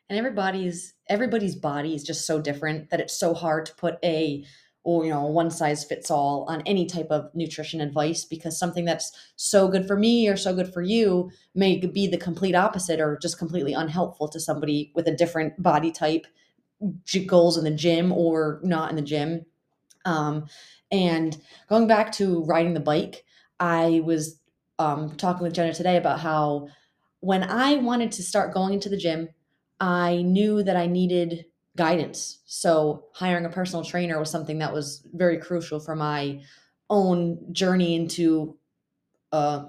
And 0.08 0.18
everybody's 0.18 0.94
everybody's 1.08 1.54
body 1.54 1.94
is 1.94 2.02
just 2.02 2.26
so 2.26 2.40
different 2.40 2.90
that 2.90 3.00
it's 3.00 3.18
so 3.18 3.34
hard 3.34 3.66
to 3.66 3.74
put 3.76 3.98
a 4.02 4.44
or 4.82 5.04
you 5.04 5.10
know 5.10 5.26
one 5.26 5.50
size 5.50 5.84
fits 5.84 6.10
all 6.10 6.44
on 6.48 6.62
any 6.66 6.86
type 6.86 7.08
of 7.10 7.30
nutrition 7.34 7.80
advice 7.80 8.24
because 8.24 8.58
something 8.58 8.84
that's 8.84 9.12
so 9.36 9.68
good 9.68 9.86
for 9.86 9.96
me 9.96 10.28
or 10.28 10.36
so 10.36 10.54
good 10.54 10.72
for 10.72 10.82
you 10.82 11.30
may 11.54 11.78
be 11.78 12.06
the 12.06 12.16
complete 12.16 12.54
opposite 12.54 13.00
or 13.00 13.18
just 13.20 13.38
completely 13.38 13.72
unhelpful 13.72 14.28
to 14.28 14.40
somebody 14.40 14.90
with 14.94 15.06
a 15.06 15.14
different 15.14 15.60
body 15.62 15.92
type 15.92 16.26
goals 17.26 17.58
in 17.58 17.64
the 17.64 17.70
gym 17.70 18.10
or 18.10 18.58
not 18.62 18.90
in 18.90 18.96
the 18.96 19.02
gym 19.02 19.44
um, 20.06 20.46
and 20.90 21.36
going 21.68 21.86
back 21.86 22.10
to 22.10 22.42
riding 22.44 22.72
the 22.72 22.80
bike 22.80 23.24
i 23.60 24.00
was 24.04 24.40
um, 24.80 25.16
talking 25.16 25.42
with 25.42 25.54
jenna 25.54 25.72
today 25.72 25.96
about 25.96 26.20
how 26.20 26.68
when 27.20 27.42
i 27.44 27.76
wanted 27.76 28.10
to 28.10 28.22
start 28.22 28.54
going 28.54 28.74
into 28.74 28.88
the 28.88 28.96
gym 28.96 29.28
i 29.78 30.22
knew 30.22 30.62
that 30.62 30.76
i 30.76 30.86
needed 30.86 31.44
guidance. 31.76 32.40
So 32.46 33.06
hiring 33.14 33.44
a 33.44 33.48
personal 33.48 33.84
trainer 33.84 34.18
was 34.18 34.30
something 34.30 34.58
that 34.58 34.72
was 34.72 35.06
very 35.14 35.38
crucial 35.38 35.80
for 35.80 35.94
my 35.94 36.42
own 36.88 37.52
journey 37.52 37.94
into 37.94 38.58
uh, 39.32 39.64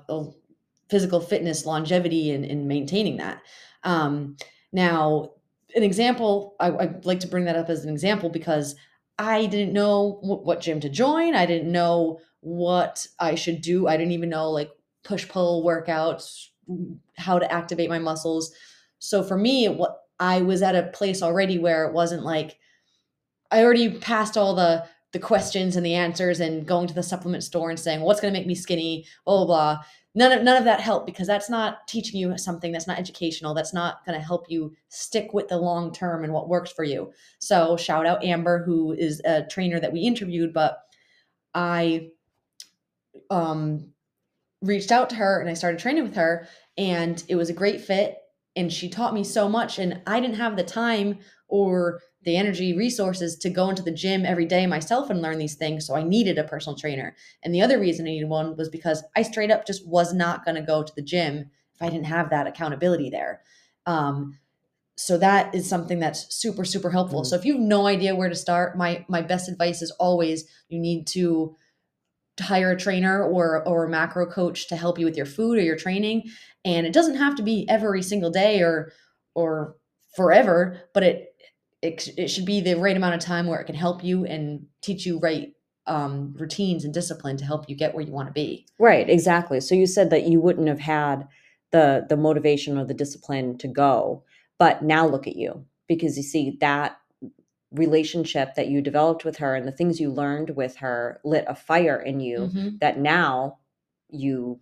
physical 0.90 1.22
fitness, 1.22 1.66
longevity, 1.66 2.32
and, 2.32 2.44
and 2.44 2.68
maintaining 2.68 3.18
that. 3.18 3.42
Um, 3.84 4.36
now, 4.74 5.32
an 5.76 5.84
example, 5.84 6.56
I, 6.60 6.72
would 6.72 7.06
like 7.06 7.22
to 7.22 7.28
bring 7.28 7.46
that 7.46 7.56
up 7.56 7.70
as 7.70 7.86
an 7.86 7.92
example 7.92 8.30
because 8.30 8.76
I 9.18 9.46
didn't 9.46 9.74
know 9.74 10.20
what 10.22 10.60
gym 10.62 10.80
to 10.82 10.90
join. 10.90 11.36
I 11.36 11.46
didn't 11.46 11.72
know 11.72 12.20
what 12.42 13.06
I 13.20 13.36
should 13.36 13.62
do. 13.62 13.88
I 13.88 13.96
didn't 13.96 14.14
even 14.14 14.30
know 14.30 14.50
like 14.50 14.72
push 15.04 15.28
pull 15.28 15.64
workouts, 15.64 16.48
how 17.18 17.40
to 17.40 17.52
activate 17.52 17.90
my 17.90 18.00
muscles. 18.00 18.54
So 19.00 19.24
for 19.24 19.38
me, 19.38 19.68
what 19.68 19.98
I 20.20 20.42
was 20.42 20.62
at 20.62 20.76
a 20.76 20.84
place 20.94 21.22
already 21.24 21.58
where 21.58 21.86
it 21.86 21.94
wasn't 21.94 22.24
like 22.24 22.58
I 23.50 23.64
already 23.64 23.98
passed 24.00 24.38
all 24.38 24.56
the 24.56 24.86
the 25.12 25.20
questions 25.20 25.76
and 25.76 25.86
the 25.86 25.96
answers 25.96 26.40
and 26.40 26.66
going 26.66 26.88
to 26.88 26.94
the 26.94 27.04
supplement 27.04 27.44
store 27.44 27.70
and 27.70 27.80
saying 27.80 28.02
what's 28.02 28.22
going 28.22 28.34
to 28.34 28.40
make 28.40 28.48
me 28.48 28.56
skinny, 28.56 29.06
blah 29.26 29.38
blah 29.38 29.46
blah. 29.46 29.84
None 30.14 30.32
of 30.32 30.44
none 30.44 30.58
of 30.58 30.66
that 30.66 30.80
helped 30.80 31.06
because 31.06 31.28
that's 31.28 31.50
not 31.50 31.88
teaching 31.88 32.20
you 32.20 32.38
something 32.38 32.72
that's 32.72 32.88
not 32.88 33.00
educational. 33.00 33.54
That's 33.54 33.74
not 33.74 34.06
going 34.06 34.18
to 34.20 34.26
help 34.26 34.50
you 34.50 34.74
stick 34.90 35.34
with 35.34 35.48
the 35.48 35.58
long 35.58 35.92
term 35.92 36.24
and 36.24 36.34
what 36.34 36.50
works 36.50 36.72
for 36.72 36.84
you. 36.84 37.12
So 37.40 37.76
shout 37.78 38.06
out 38.06 38.24
Amber, 38.24 38.64
who 38.64 38.94
is 38.94 39.22
a 39.26 39.44
trainer 39.44 39.80
that 39.80 39.92
we 39.92 40.02
interviewed, 40.02 40.54
but 40.54 40.80
I 41.54 42.10
um 43.30 43.92
reached 44.62 44.92
out 44.92 45.10
to 45.10 45.16
her 45.16 45.40
and 45.40 45.50
I 45.50 45.54
started 45.54 45.80
training 45.80 46.04
with 46.04 46.16
her 46.16 46.48
and 46.78 47.24
it 47.28 47.36
was 47.36 47.50
a 47.50 47.54
great 47.54 47.82
fit 47.82 48.18
and 48.56 48.72
she 48.72 48.90
taught 48.90 49.14
me 49.14 49.24
so 49.24 49.48
much 49.48 49.80
and 49.80 50.02
i 50.08 50.20
didn't 50.20 50.36
have 50.36 50.56
the 50.56 50.64
time 50.64 51.18
or 51.48 52.00
the 52.24 52.38
energy 52.38 52.78
resources 52.78 53.36
to 53.38 53.50
go 53.50 53.70
into 53.70 53.82
the 53.82 53.92
gym 53.92 54.26
every 54.26 54.46
day 54.46 54.68
myself 54.68 55.10
and 55.10 55.22
learn 55.22 55.38
these 55.38 55.56
things 55.56 55.86
so 55.86 55.96
i 55.96 56.04
needed 56.04 56.38
a 56.38 56.44
personal 56.44 56.78
trainer. 56.78 57.16
And 57.44 57.54
the 57.54 57.62
other 57.62 57.80
reason 57.80 58.06
i 58.06 58.10
needed 58.10 58.30
one 58.30 58.56
was 58.56 58.70
because 58.70 59.04
i 59.16 59.22
straight 59.22 59.52
up 59.52 59.66
just 59.66 59.88
was 59.88 60.14
not 60.14 60.46
going 60.46 60.56
to 60.56 60.62
go 60.62 60.84
to 60.84 60.96
the 60.96 61.02
gym 61.02 61.50
if 61.74 61.82
i 61.82 61.90
didn't 61.90 62.06
have 62.06 62.30
that 62.30 62.48
accountability 62.48 63.10
there. 63.10 63.42
Um, 63.86 64.38
so 64.96 65.18
that 65.18 65.56
is 65.56 65.68
something 65.68 66.00
that's 66.00 66.34
super 66.34 66.64
super 66.64 66.92
helpful. 66.92 67.22
Mm-hmm. 67.22 67.30
so 67.30 67.36
if 67.36 67.46
you 67.46 67.54
have 67.54 67.62
no 67.62 67.88
idea 67.88 68.16
where 68.16 68.30
to 68.30 68.36
start 68.36 68.78
my 68.78 69.06
my 69.08 69.22
best 69.22 69.50
advice 69.50 69.82
is 69.82 69.92
always 69.92 70.46
you 70.70 70.80
need 70.80 71.08
to 71.08 71.56
hire 72.40 72.72
a 72.72 72.78
trainer 72.78 73.24
or 73.24 73.68
or 73.68 73.86
a 73.86 73.90
macro 73.90 74.26
coach 74.26 74.68
to 74.70 74.76
help 74.76 74.98
you 74.98 75.06
with 75.06 75.18
your 75.18 75.26
food 75.26 75.58
or 75.58 75.62
your 75.62 75.76
training. 75.76 76.24
And 76.64 76.86
it 76.86 76.94
doesn't 76.94 77.16
have 77.16 77.36
to 77.36 77.44
be 77.44 77.68
every 77.70 78.02
single 78.02 78.32
day 78.32 78.62
or 78.62 78.92
or 79.36 79.76
forever 80.16 80.82
but 80.94 81.04
it 81.04 81.28
it, 81.82 82.08
it 82.18 82.28
should 82.28 82.46
be 82.46 82.62
the 82.62 82.76
right 82.76 82.98
amount 82.98 83.16
of 83.16 83.22
time 83.22 83.48
where 83.48 83.60
it 83.60 83.66
can 83.66 83.76
help 83.76 84.04
you 84.04 84.26
and 84.26 84.68
teach 84.82 85.06
you 85.06 85.20
right 85.20 85.54
um, 85.88 86.36
routines 86.38 86.86
and 86.86 86.94
discipline 86.94 87.38
to 87.38 87.46
help 87.46 87.68
you 87.68 87.76
get 87.76 87.96
where 87.96 88.04
you 88.04 88.12
want 88.12 88.28
to 88.28 88.34
be. 88.34 88.68
Right 88.78 89.10
exactly. 89.10 89.60
So 89.62 89.74
you 89.74 89.88
said 89.88 90.12
that 90.12 90.28
you 90.28 90.40
wouldn't 90.40 90.68
have 90.68 90.80
had 90.80 91.28
the 91.72 92.06
the 92.08 92.18
motivation 92.18 92.78
or 92.78 92.86
the 92.86 92.94
discipline 92.94 93.58
to 93.58 93.68
go 93.68 94.24
but 94.60 94.84
now 94.84 95.08
look 95.08 95.26
at 95.26 95.36
you 95.36 95.66
because 95.88 96.18
you 96.18 96.22
see 96.24 96.56
that 96.62 96.98
relationship 97.72 98.56
that 98.56 98.68
you 98.68 98.82
developed 98.82 99.24
with 99.24 99.38
her 99.38 99.56
and 99.56 99.68
the 99.68 99.72
things 99.72 100.00
you 100.00 100.12
learned 100.12 100.52
with 100.52 100.78
her 100.78 101.20
lit 101.24 101.46
a 101.48 101.56
fire 101.56 102.00
in 102.00 102.20
you 102.20 102.40
mm-hmm. 102.40 102.70
that 102.80 103.00
now 103.00 103.58
you 104.10 104.60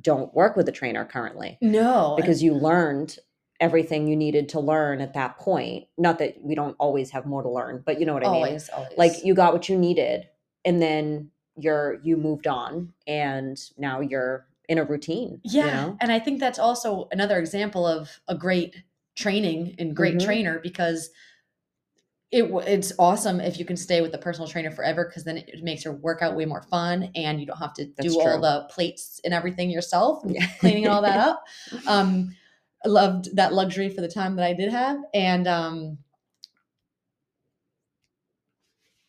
don't 0.00 0.32
work 0.34 0.56
with 0.56 0.68
a 0.68 0.72
trainer 0.72 1.04
currently. 1.04 1.58
No. 1.60 2.14
Because 2.16 2.42
you 2.42 2.54
learned 2.54 3.18
everything 3.60 4.08
you 4.08 4.16
needed 4.16 4.48
to 4.50 4.60
learn 4.60 5.00
at 5.00 5.14
that 5.14 5.38
point. 5.38 5.86
Not 5.98 6.18
that 6.18 6.36
we 6.42 6.54
don't 6.54 6.76
always 6.78 7.10
have 7.10 7.26
more 7.26 7.42
to 7.42 7.48
learn, 7.48 7.82
but 7.84 8.00
you 8.00 8.06
know 8.06 8.14
what 8.14 8.24
I 8.24 8.28
always, 8.28 8.68
mean? 8.68 8.76
Always. 8.76 8.98
Like 8.98 9.24
you 9.24 9.34
got 9.34 9.52
what 9.52 9.68
you 9.68 9.78
needed 9.78 10.28
and 10.64 10.80
then 10.80 11.30
you're 11.56 12.00
you 12.02 12.16
moved 12.16 12.46
on 12.46 12.92
and 13.06 13.60
now 13.76 14.00
you're 14.00 14.46
in 14.68 14.78
a 14.78 14.84
routine. 14.84 15.40
Yeah. 15.44 15.64
You 15.64 15.70
know? 15.70 15.96
And 16.00 16.12
I 16.12 16.20
think 16.20 16.40
that's 16.40 16.58
also 16.58 17.08
another 17.12 17.38
example 17.38 17.86
of 17.86 18.20
a 18.28 18.34
great 18.34 18.76
training 19.16 19.74
and 19.78 19.94
great 19.94 20.16
mm-hmm. 20.16 20.26
trainer 20.26 20.58
because 20.60 21.10
it 22.32 22.44
it's 22.66 22.92
awesome 22.98 23.40
if 23.40 23.58
you 23.58 23.64
can 23.64 23.76
stay 23.76 24.00
with 24.00 24.12
the 24.12 24.18
personal 24.18 24.46
trainer 24.46 24.70
forever 24.70 25.04
because 25.04 25.24
then 25.24 25.38
it 25.38 25.62
makes 25.62 25.84
your 25.84 25.94
workout 25.94 26.36
way 26.36 26.44
more 26.44 26.62
fun 26.62 27.10
and 27.16 27.40
you 27.40 27.46
don't 27.46 27.58
have 27.58 27.74
to 27.74 27.86
That's 27.96 28.08
do 28.08 28.20
true. 28.20 28.32
all 28.32 28.40
the 28.40 28.68
plates 28.70 29.20
and 29.24 29.34
everything 29.34 29.70
yourself 29.70 30.22
and 30.22 30.34
yeah. 30.34 30.46
cleaning 30.60 30.86
all 30.86 31.02
that 31.02 31.18
up. 31.28 31.44
Um, 31.86 32.34
I 32.84 32.88
loved 32.88 33.36
that 33.36 33.52
luxury 33.52 33.88
for 33.88 34.00
the 34.00 34.08
time 34.08 34.36
that 34.36 34.46
I 34.46 34.52
did 34.52 34.70
have 34.70 34.98
and 35.12 35.48
um, 35.48 35.98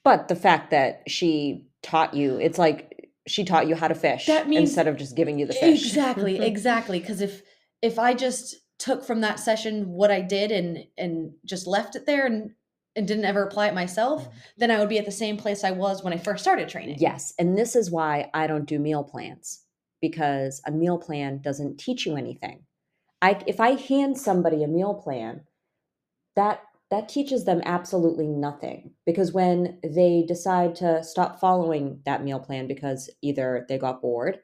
but 0.03 0.27
the 0.27 0.35
fact 0.35 0.71
that 0.71 1.03
she 1.07 1.67
taught 1.83 2.15
you 2.15 2.37
it's 2.37 2.57
like 2.57 3.09
she 3.27 3.43
taught 3.43 3.67
you 3.67 3.75
how 3.75 3.87
to 3.87 3.95
fish 3.95 4.25
that 4.25 4.49
means, 4.49 4.69
instead 4.69 4.87
of 4.87 4.97
just 4.97 5.15
giving 5.15 5.37
you 5.37 5.45
the 5.45 5.53
fish 5.53 5.85
exactly 5.85 6.39
exactly 6.45 6.99
because 6.99 7.21
if 7.21 7.43
if 7.81 7.97
i 7.97 8.13
just 8.13 8.55
took 8.77 9.05
from 9.05 9.21
that 9.21 9.39
session 9.39 9.89
what 9.89 10.11
i 10.11 10.21
did 10.21 10.51
and 10.51 10.85
and 10.97 11.31
just 11.45 11.65
left 11.67 11.95
it 11.95 12.05
there 12.05 12.25
and 12.25 12.51
and 12.95 13.07
didn't 13.07 13.25
ever 13.25 13.43
apply 13.43 13.67
it 13.67 13.73
myself, 13.73 14.23
mm-hmm. 14.23 14.37
then 14.57 14.71
I 14.71 14.79
would 14.79 14.89
be 14.89 14.99
at 14.99 15.05
the 15.05 15.11
same 15.11 15.37
place 15.37 15.63
I 15.63 15.71
was 15.71 16.03
when 16.03 16.13
I 16.13 16.17
first 16.17 16.43
started 16.43 16.69
training. 16.69 16.97
Yes. 16.99 17.33
And 17.39 17.57
this 17.57 17.75
is 17.75 17.91
why 17.91 18.29
I 18.33 18.47
don't 18.47 18.65
do 18.65 18.79
meal 18.79 19.03
plans 19.03 19.63
because 20.01 20.61
a 20.65 20.71
meal 20.71 20.97
plan 20.97 21.41
doesn't 21.41 21.79
teach 21.79 22.05
you 22.05 22.15
anything. 22.15 22.63
I 23.21 23.41
if 23.45 23.59
I 23.59 23.71
hand 23.71 24.17
somebody 24.17 24.63
a 24.63 24.67
meal 24.67 24.95
plan, 24.95 25.41
that 26.35 26.61
that 26.89 27.07
teaches 27.07 27.45
them 27.45 27.61
absolutely 27.63 28.27
nothing 28.27 28.91
because 29.05 29.31
when 29.31 29.79
they 29.81 30.25
decide 30.27 30.75
to 30.75 31.01
stop 31.03 31.39
following 31.39 32.01
that 32.05 32.23
meal 32.23 32.39
plan 32.39 32.67
because 32.67 33.09
either 33.21 33.65
they 33.69 33.77
got 33.77 34.01
bored, 34.01 34.39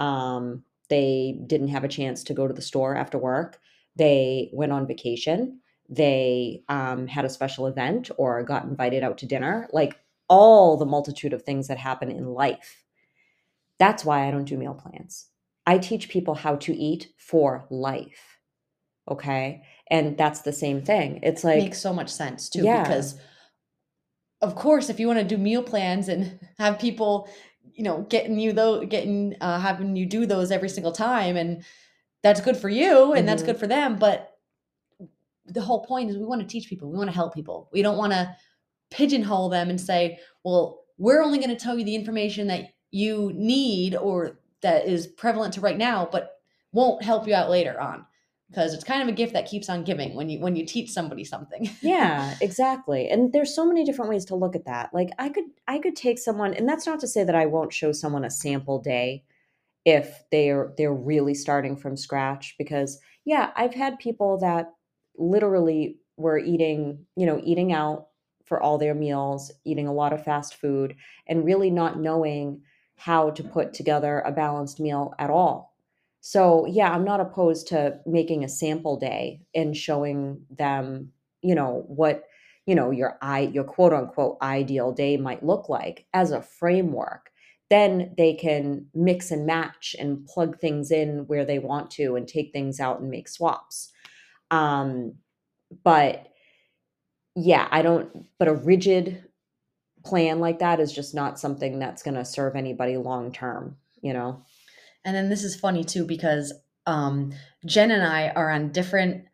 um, 0.00 0.64
they 0.90 1.38
didn't 1.46 1.68
have 1.68 1.84
a 1.84 1.88
chance 1.88 2.24
to 2.24 2.34
go 2.34 2.48
to 2.48 2.54
the 2.54 2.60
store 2.60 2.96
after 2.96 3.16
work, 3.16 3.60
they 3.94 4.50
went 4.52 4.72
on 4.72 4.88
vacation, 4.88 5.60
they 5.88 6.62
um, 6.68 7.06
had 7.06 7.24
a 7.24 7.30
special 7.30 7.66
event 7.66 8.10
or 8.16 8.42
got 8.42 8.64
invited 8.64 9.02
out 9.02 9.18
to 9.18 9.26
dinner, 9.26 9.68
like 9.72 9.98
all 10.28 10.76
the 10.76 10.86
multitude 10.86 11.32
of 11.32 11.42
things 11.42 11.68
that 11.68 11.78
happen 11.78 12.10
in 12.10 12.26
life. 12.26 12.82
That's 13.78 14.04
why 14.04 14.26
I 14.26 14.30
don't 14.30 14.44
do 14.44 14.56
meal 14.56 14.74
plans. 14.74 15.26
I 15.66 15.78
teach 15.78 16.08
people 16.08 16.34
how 16.34 16.56
to 16.56 16.74
eat 16.74 17.12
for 17.18 17.66
life. 17.70 18.38
Okay. 19.10 19.62
And 19.90 20.16
that's 20.16 20.40
the 20.40 20.52
same 20.52 20.82
thing. 20.82 21.20
It's 21.22 21.44
like, 21.44 21.58
it 21.58 21.64
makes 21.64 21.80
so 21.80 21.92
much 21.92 22.10
sense 22.10 22.48
too, 22.48 22.62
yeah. 22.62 22.82
because 22.82 23.16
of 24.40 24.54
course, 24.54 24.90
if 24.90 25.00
you 25.00 25.06
want 25.06 25.18
to 25.20 25.24
do 25.24 25.38
meal 25.38 25.62
plans 25.62 26.08
and 26.08 26.38
have 26.58 26.78
people, 26.78 27.28
you 27.74 27.84
know, 27.84 28.06
getting 28.08 28.38
you 28.38 28.52
though, 28.52 28.84
getting, 28.84 29.36
uh, 29.40 29.58
having 29.58 29.96
you 29.96 30.06
do 30.06 30.26
those 30.26 30.50
every 30.50 30.68
single 30.68 30.92
time, 30.92 31.36
and 31.36 31.64
that's 32.22 32.40
good 32.40 32.56
for 32.56 32.70
you 32.70 33.12
and 33.12 33.20
mm-hmm. 33.20 33.26
that's 33.26 33.42
good 33.42 33.58
for 33.58 33.66
them. 33.66 33.96
But 33.96 34.33
the 35.46 35.60
whole 35.60 35.84
point 35.84 36.10
is 36.10 36.16
we 36.16 36.24
want 36.24 36.40
to 36.40 36.46
teach 36.46 36.68
people, 36.68 36.90
we 36.90 36.98
want 36.98 37.10
to 37.10 37.14
help 37.14 37.34
people. 37.34 37.68
We 37.72 37.82
don't 37.82 37.98
want 37.98 38.12
to 38.12 38.34
pigeonhole 38.90 39.48
them 39.48 39.70
and 39.70 39.80
say, 39.80 40.18
well, 40.44 40.80
we're 40.98 41.22
only 41.22 41.38
going 41.38 41.50
to 41.50 41.56
tell 41.56 41.78
you 41.78 41.84
the 41.84 41.94
information 41.94 42.46
that 42.48 42.70
you 42.90 43.32
need 43.34 43.96
or 43.96 44.38
that 44.62 44.86
is 44.86 45.06
prevalent 45.06 45.54
to 45.54 45.60
right 45.60 45.76
now, 45.76 46.08
but 46.10 46.38
won't 46.72 47.02
help 47.02 47.26
you 47.26 47.34
out 47.34 47.50
later 47.50 47.80
on. 47.80 48.06
Because 48.48 48.72
it's 48.72 48.84
kind 48.84 49.02
of 49.02 49.08
a 49.08 49.12
gift 49.12 49.32
that 49.32 49.46
keeps 49.46 49.68
on 49.68 49.82
giving 49.82 50.14
when 50.14 50.28
you 50.28 50.38
when 50.38 50.54
you 50.54 50.64
teach 50.64 50.90
somebody 50.90 51.24
something. 51.24 51.68
Yeah 51.82 52.36
exactly. 52.40 53.08
And 53.08 53.32
there's 53.32 53.54
so 53.54 53.66
many 53.66 53.84
different 53.84 54.10
ways 54.10 54.26
to 54.26 54.36
look 54.36 54.54
at 54.54 54.66
that. 54.66 54.94
Like 54.94 55.10
i 55.18 55.28
could 55.28 55.44
i 55.66 55.78
could 55.78 55.96
take 55.96 56.18
someone 56.18 56.54
and 56.54 56.68
that's 56.68 56.86
not 56.86 57.00
to 57.00 57.08
say 57.08 57.24
that 57.24 57.34
i 57.34 57.46
won't 57.46 57.72
show 57.72 57.90
someone 57.90 58.24
a 58.24 58.30
sample 58.30 58.78
day 58.78 59.24
if 59.84 60.22
they're 60.30 60.72
they're 60.76 60.94
really 60.94 61.34
starting 61.34 61.76
from 61.76 61.96
scratch 61.96 62.54
because 62.58 62.98
yeah 63.24 63.50
i've 63.56 63.74
had 63.74 63.98
people 63.98 64.38
that 64.38 64.73
literally 65.16 65.98
were 66.16 66.38
eating, 66.38 67.06
you 67.16 67.26
know, 67.26 67.40
eating 67.42 67.72
out 67.72 68.08
for 68.44 68.62
all 68.62 68.78
their 68.78 68.94
meals, 68.94 69.50
eating 69.64 69.86
a 69.88 69.92
lot 69.92 70.12
of 70.12 70.24
fast 70.24 70.54
food, 70.56 70.96
and 71.26 71.44
really 71.44 71.70
not 71.70 71.98
knowing 71.98 72.62
how 72.96 73.30
to 73.30 73.42
put 73.42 73.72
together 73.72 74.20
a 74.20 74.30
balanced 74.32 74.78
meal 74.78 75.14
at 75.18 75.30
all. 75.30 75.74
So, 76.20 76.66
yeah, 76.66 76.90
I'm 76.90 77.04
not 77.04 77.20
opposed 77.20 77.68
to 77.68 77.98
making 78.06 78.44
a 78.44 78.48
sample 78.48 78.96
day 78.96 79.42
and 79.54 79.76
showing 79.76 80.44
them, 80.50 81.12
you 81.42 81.54
know, 81.54 81.84
what 81.86 82.24
you 82.66 82.74
know 82.74 82.90
your 82.90 83.18
i 83.20 83.40
your 83.40 83.64
quote 83.64 83.92
unquote 83.92 84.38
ideal 84.42 84.92
day 84.92 85.16
might 85.16 85.44
look 85.44 85.68
like 85.68 86.06
as 86.14 86.30
a 86.30 86.42
framework 86.42 87.30
then 87.70 88.14
they 88.16 88.34
can 88.34 88.86
mix 88.94 89.30
and 89.30 89.46
match 89.46 89.96
and 89.98 90.26
plug 90.26 90.58
things 90.60 90.90
in 90.90 91.26
where 91.26 91.44
they 91.44 91.58
want 91.58 91.90
to 91.90 92.14
and 92.14 92.28
take 92.28 92.52
things 92.52 92.78
out 92.80 93.00
and 93.00 93.10
make 93.10 93.28
swaps 93.28 93.92
um 94.50 95.14
but 95.84 96.28
yeah 97.36 97.68
i 97.70 97.82
don't 97.82 98.26
but 98.38 98.48
a 98.48 98.54
rigid 98.54 99.24
plan 100.04 100.40
like 100.40 100.60
that 100.60 100.80
is 100.80 100.92
just 100.92 101.14
not 101.14 101.40
something 101.40 101.78
that's 101.78 102.02
going 102.02 102.14
to 102.14 102.24
serve 102.24 102.56
anybody 102.56 102.96
long 102.96 103.32
term 103.32 103.76
you 104.02 104.12
know 104.12 104.38
And 105.04 105.16
then 105.16 105.30
this 105.30 105.44
is 105.44 105.56
funny 105.56 105.84
too 105.84 106.06
because 106.06 106.54
um, 106.86 107.32
Jen 107.66 107.92
and 107.92 108.04
I 108.04 108.30
are 108.30 108.52
on 108.52 108.72
different 108.72 109.26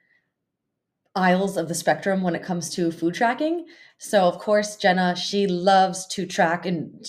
aisles 1.16 1.57
of 1.57 1.68
the 1.68 1.75
spectrum 1.75 2.23
when 2.23 2.37
it 2.37 2.42
comes 2.44 2.70
to 2.70 2.92
food 2.92 3.14
tracking. 3.14 3.66
So 3.99 4.27
of 4.27 4.38
course, 4.38 4.77
Jenna, 4.77 5.16
she 5.16 5.46
loves 5.46 6.07
to 6.09 6.27
track 6.27 6.66
and 6.66 7.05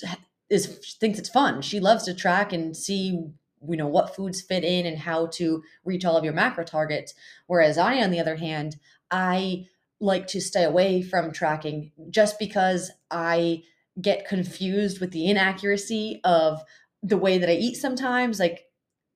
is 0.50 0.98
thinks 1.00 1.20
it's 1.20 1.30
fun. 1.30 1.62
She 1.62 1.80
loves 1.80 2.06
to 2.06 2.14
track 2.14 2.54
and 2.54 2.76
see 2.78 3.30
you 3.68 3.78
know 3.78 3.88
what 3.88 4.16
foods 4.16 4.42
fit 4.42 4.64
in 4.64 4.86
and 4.86 4.98
how 4.98 5.28
to 5.28 5.64
reach 5.86 6.06
all 6.06 6.18
of 6.18 6.24
your 6.24 6.34
macro 6.34 6.64
targets. 6.64 7.14
Whereas 7.48 7.78
I, 7.78 8.02
on 8.02 8.12
the 8.12 8.20
other 8.20 8.36
hand, 8.36 8.78
I 9.10 9.66
like 10.00 10.28
to 10.28 10.42
stay 10.42 10.64
away 10.64 11.02
from 11.02 11.32
tracking 11.32 11.92
just 12.10 12.40
because 12.40 12.92
I 13.12 13.64
get 14.02 14.28
confused 14.28 15.00
with 15.00 15.12
the 15.12 15.30
inaccuracy 15.30 16.22
of 16.24 16.62
the 17.04 17.18
way 17.18 17.38
that 17.38 17.50
I 17.50 17.54
eat 17.54 17.76
sometimes. 17.76 18.40
Like 18.40 18.66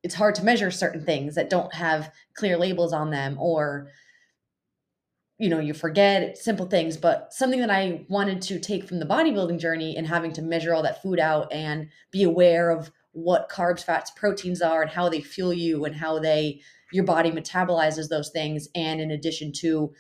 it's 0.04 0.16
hard 0.16 0.36
to 0.36 0.46
measure 0.46 0.70
certain 0.70 1.04
things 1.04 1.34
that 1.34 1.50
don't 1.50 1.74
have 1.74 2.14
clear 2.36 2.58
labels 2.58 2.94
on 2.94 3.10
them 3.10 3.38
or 3.40 3.88
you 5.40 5.50
know 5.50 5.60
you 5.60 5.74
forget 5.74 6.38
simple 6.38 6.68
things 6.68 6.96
but 6.96 7.34
something 7.34 7.60
that 7.60 7.72
i 7.72 8.06
wanted 8.08 8.42
to 8.42 8.60
take 8.60 8.88
from 8.88 9.00
the 9.00 9.06
bodybuilding 9.06 9.60
journey 9.60 9.98
and 9.98 10.06
having 10.06 10.32
to 10.32 10.44
measure 10.44 10.76
all 10.76 10.84
that 10.84 11.02
food 11.02 11.20
out 11.20 11.52
and 11.52 11.90
be 12.12 12.22
aware 12.22 12.70
of 12.70 12.92
what 13.16 13.50
carbs 13.50 13.82
fats 13.84 14.12
proteins 14.12 14.62
are 14.62 14.82
and 14.82 14.92
how 14.92 15.08
they 15.08 15.22
fuel 15.22 15.54
you 15.54 15.86
and 15.86 15.96
how 15.96 16.20
they 16.20 16.60
your 16.92 17.06
body 17.06 17.32
metabolizes 17.32 18.10
those 18.10 18.30
things 18.30 18.68
and 18.76 19.00
in 19.00 19.10
addition 19.10 19.52
to 19.54 19.92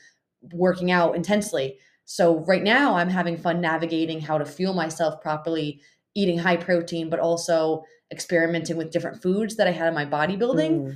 working 0.51 0.91
out 0.91 1.15
intensely 1.15 1.77
so 2.03 2.39
right 2.45 2.61
now 2.63 2.95
i'm 2.95 3.09
having 3.09 3.37
fun 3.37 3.61
navigating 3.61 4.19
how 4.19 4.37
to 4.37 4.45
fuel 4.45 4.73
myself 4.73 5.21
properly 5.21 5.79
eating 6.13 6.37
high 6.37 6.57
protein 6.57 7.09
but 7.09 7.19
also 7.19 7.83
experimenting 8.11 8.75
with 8.75 8.91
different 8.91 9.21
foods 9.23 9.55
that 9.55 9.65
i 9.67 9.71
had 9.71 9.87
in 9.87 9.93
my 9.93 10.05
bodybuilding 10.05 10.93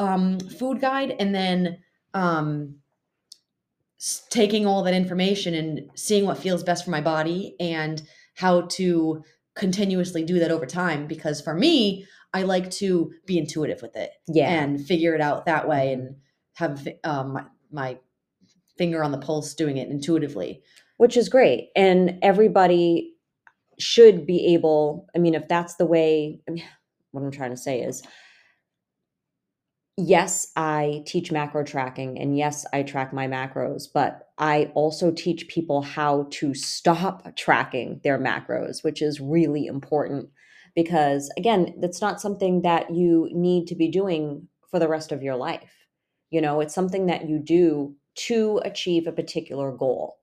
Mm. 0.00 0.04
um, 0.04 0.40
food 0.40 0.80
guide 0.80 1.14
and 1.20 1.34
then 1.34 1.78
um, 2.14 2.76
taking 4.30 4.66
all 4.66 4.82
that 4.82 4.94
information 4.94 5.54
and 5.54 5.90
seeing 5.94 6.26
what 6.26 6.38
feels 6.38 6.62
best 6.62 6.84
for 6.84 6.90
my 6.90 7.00
body 7.00 7.54
and 7.60 8.02
how 8.34 8.62
to 8.62 9.22
continuously 9.54 10.24
do 10.24 10.38
that 10.38 10.50
over 10.50 10.66
time 10.66 11.06
because 11.06 11.40
for 11.40 11.54
me 11.54 12.04
i 12.32 12.42
like 12.42 12.70
to 12.70 13.12
be 13.24 13.38
intuitive 13.38 13.80
with 13.82 13.94
it 13.96 14.10
yeah. 14.26 14.50
and 14.50 14.84
figure 14.84 15.14
it 15.14 15.20
out 15.20 15.46
that 15.46 15.68
way 15.68 15.92
and 15.92 16.16
have 16.54 16.86
um, 17.04 17.32
my, 17.32 17.44
my 17.72 17.98
finger 18.76 19.02
on 19.02 19.12
the 19.12 19.18
pulse 19.18 19.54
doing 19.54 19.76
it 19.76 19.88
intuitively. 19.88 20.62
Which 20.96 21.16
is 21.16 21.28
great. 21.28 21.70
And 21.74 22.18
everybody 22.22 23.14
should 23.78 24.24
be 24.24 24.54
able 24.54 25.04
i 25.16 25.18
mean 25.18 25.34
if 25.34 25.48
that's 25.48 25.74
the 25.74 25.84
way 25.84 26.40
I 26.48 26.52
mean, 26.52 26.64
what 27.10 27.22
i'm 27.22 27.32
trying 27.32 27.50
to 27.50 27.56
say 27.56 27.80
is 27.80 28.04
yes 29.96 30.52
i 30.54 31.02
teach 31.06 31.32
macro 31.32 31.64
tracking 31.64 32.16
and 32.20 32.38
yes 32.38 32.64
i 32.72 32.84
track 32.84 33.12
my 33.12 33.26
macros 33.26 33.86
but 33.92 34.23
i 34.38 34.70
also 34.74 35.10
teach 35.10 35.48
people 35.48 35.82
how 35.82 36.26
to 36.30 36.54
stop 36.54 37.34
tracking 37.36 38.00
their 38.04 38.18
macros 38.18 38.82
which 38.82 39.00
is 39.02 39.20
really 39.20 39.66
important 39.66 40.28
because 40.74 41.30
again 41.38 41.74
that's 41.80 42.00
not 42.00 42.20
something 42.20 42.62
that 42.62 42.94
you 42.94 43.28
need 43.32 43.66
to 43.66 43.74
be 43.74 43.88
doing 43.88 44.46
for 44.70 44.78
the 44.80 44.88
rest 44.88 45.12
of 45.12 45.22
your 45.22 45.36
life. 45.36 45.86
You 46.30 46.40
know 46.40 46.60
it's 46.60 46.74
something 46.74 47.06
that 47.06 47.28
you 47.28 47.38
do 47.38 47.94
to 48.26 48.60
achieve 48.64 49.06
a 49.06 49.12
particular 49.12 49.72
goal 49.72 50.18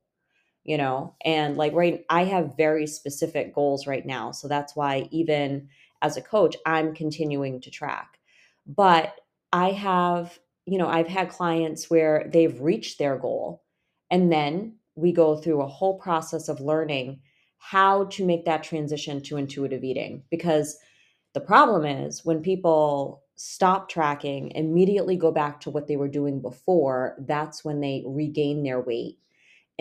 you 0.63 0.77
know? 0.77 1.15
And 1.25 1.57
like 1.57 1.73
right 1.73 2.03
i 2.09 2.23
have 2.25 2.57
very 2.57 2.85
specific 2.87 3.53
goals 3.55 3.87
right 3.87 4.05
now 4.05 4.31
so 4.31 4.47
that's 4.47 4.75
why 4.75 5.07
even 5.11 5.69
as 6.01 6.17
a 6.17 6.21
coach 6.21 6.55
i'm 6.65 6.93
continuing 6.93 7.61
to 7.61 7.71
track. 7.71 8.19
But 8.67 9.15
i 9.53 9.71
have 9.71 10.37
you 10.65 10.77
know 10.77 10.87
i've 10.87 11.07
had 11.07 11.29
clients 11.29 11.89
where 11.89 12.29
they've 12.31 12.59
reached 12.61 12.99
their 12.99 13.17
goal 13.17 13.63
and 14.11 14.31
then 14.31 14.75
we 14.95 15.11
go 15.11 15.35
through 15.35 15.61
a 15.61 15.67
whole 15.67 15.97
process 15.97 16.49
of 16.49 16.61
learning 16.61 17.19
how 17.57 18.05
to 18.05 18.25
make 18.25 18.45
that 18.45 18.63
transition 18.63 19.21
to 19.23 19.37
intuitive 19.37 19.83
eating 19.83 20.23
because 20.29 20.77
the 21.33 21.41
problem 21.41 21.85
is 21.85 22.23
when 22.25 22.41
people 22.41 23.23
stop 23.35 23.89
tracking 23.89 24.51
immediately 24.51 25.15
go 25.15 25.31
back 25.31 25.59
to 25.59 25.71
what 25.71 25.87
they 25.87 25.95
were 25.95 26.07
doing 26.07 26.41
before 26.41 27.15
that's 27.27 27.65
when 27.65 27.79
they 27.79 28.03
regain 28.05 28.63
their 28.63 28.79
weight 28.79 29.17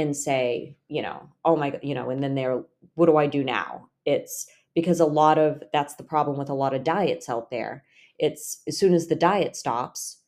and 0.01 0.17
say, 0.17 0.77
you 0.89 1.03
know, 1.03 1.29
oh 1.45 1.57
my, 1.57 1.79
you 1.83 1.95
know, 1.95 2.11
and 2.11 2.23
then 2.23 2.35
they're, 2.35 2.63
what 2.95 3.07
do 3.07 3.17
I 3.17 3.27
do 3.27 3.45
now? 3.45 3.89
It's 4.07 4.47
because 4.75 5.01
a 5.01 5.07
lot 5.07 5.39
of 5.39 5.63
that's 5.73 5.95
the 5.95 6.03
problem 6.03 6.39
with 6.39 6.49
a 6.49 6.55
lot 6.55 6.75
of 6.75 6.85
diets 6.85 7.29
out 7.29 7.51
there. 7.51 7.85
It's 8.19 8.63
as 8.67 8.79
soon 8.79 8.95
as 8.95 9.07
the 9.07 9.15
diet 9.15 9.57
stops, 9.57 10.19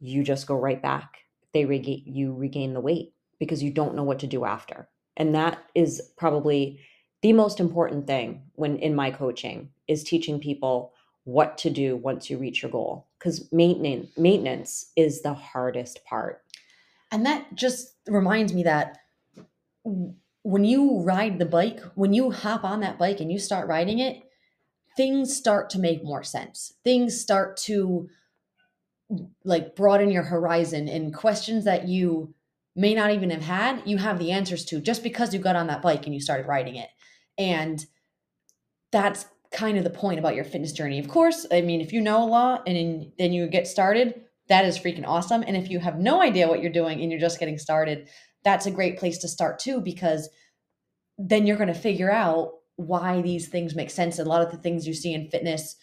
you 0.00 0.22
just 0.22 0.46
go 0.46 0.54
right 0.54 0.80
back. 0.80 1.18
They 1.52 1.64
regain, 1.64 2.02
you 2.06 2.34
regain 2.34 2.74
the 2.74 2.80
weight 2.80 3.12
because 3.38 3.62
you 3.62 3.70
don't 3.70 3.94
know 3.94 4.02
what 4.02 4.18
to 4.20 4.26
do 4.26 4.44
after. 4.44 4.88
And 5.16 5.34
that 5.34 5.58
is 5.74 6.12
probably 6.16 6.80
the 7.22 7.32
most 7.32 7.60
important 7.60 8.06
thing 8.06 8.42
when 8.54 8.76
in 8.78 8.94
my 8.94 9.10
coaching 9.10 9.70
is 9.86 10.04
teaching 10.04 10.38
people 10.38 10.92
what 11.24 11.58
to 11.58 11.70
do 11.70 11.96
once 11.96 12.30
you 12.30 12.38
reach 12.38 12.62
your 12.62 12.70
goal 12.70 13.06
because 13.18 13.52
maintenance 13.52 14.08
maintenance 14.16 14.92
is 14.96 15.20
the 15.20 15.34
hardest 15.34 16.02
part 16.06 16.42
and 17.12 17.26
that 17.26 17.54
just 17.54 17.96
reminds 18.06 18.54
me 18.54 18.62
that 18.62 18.98
when 19.84 20.64
you 20.64 21.02
ride 21.02 21.38
the 21.38 21.44
bike 21.44 21.80
when 21.96 22.14
you 22.14 22.30
hop 22.30 22.64
on 22.64 22.80
that 22.80 22.98
bike 22.98 23.20
and 23.20 23.30
you 23.30 23.38
start 23.38 23.68
riding 23.68 23.98
it 23.98 24.22
things 24.96 25.36
start 25.36 25.68
to 25.68 25.78
make 25.78 26.02
more 26.02 26.22
sense 26.22 26.72
things 26.82 27.20
start 27.20 27.58
to 27.58 28.08
like 29.44 29.74
broaden 29.74 30.10
your 30.10 30.22
horizon 30.22 30.88
and 30.88 31.14
questions 31.14 31.64
that 31.64 31.88
you 31.88 32.34
may 32.76 32.94
not 32.94 33.10
even 33.10 33.30
have 33.30 33.42
had 33.42 33.82
you 33.86 33.96
have 33.96 34.18
the 34.18 34.30
answers 34.30 34.64
to 34.66 34.80
just 34.80 35.02
because 35.02 35.32
you 35.32 35.40
got 35.40 35.56
on 35.56 35.66
that 35.66 35.82
bike 35.82 36.04
and 36.04 36.14
you 36.14 36.20
started 36.20 36.46
riding 36.46 36.76
it. 36.76 36.88
And 37.36 37.84
that's 38.92 39.26
kind 39.52 39.78
of 39.78 39.84
the 39.84 39.90
point 39.90 40.18
about 40.18 40.34
your 40.34 40.44
fitness 40.44 40.72
journey. 40.72 40.98
Of 40.98 41.08
course 41.08 41.46
i 41.50 41.60
mean 41.60 41.80
if 41.80 41.92
you 41.92 42.00
know 42.00 42.22
a 42.22 42.28
lot 42.28 42.64
and 42.66 43.10
then- 43.18 43.32
you 43.32 43.46
get 43.48 43.66
started 43.66 44.22
that 44.48 44.64
is 44.64 44.78
freaking 44.78 45.06
awesome. 45.06 45.44
And 45.46 45.56
if 45.58 45.68
you 45.68 45.78
have 45.78 45.98
no 45.98 46.22
idea 46.22 46.48
what 46.48 46.62
you're 46.62 46.72
doing 46.72 47.02
and 47.02 47.10
you're 47.10 47.20
just 47.20 47.38
getting 47.38 47.58
started 47.58 48.08
that's 48.44 48.66
a 48.66 48.70
great 48.70 48.98
place 48.98 49.18
to 49.18 49.28
start 49.28 49.58
too 49.58 49.80
because 49.80 50.28
then 51.18 51.46
you're 51.46 51.56
going 51.56 51.72
to 51.72 51.74
figure 51.74 52.10
out 52.10 52.52
why 52.76 53.20
these 53.20 53.48
things 53.48 53.74
make 53.74 53.90
sense. 53.90 54.18
A 54.18 54.24
lot 54.24 54.40
of 54.40 54.52
the 54.52 54.56
things 54.56 54.86
you 54.86 54.94
see 54.94 55.12
in 55.12 55.28
fitness 55.28 55.76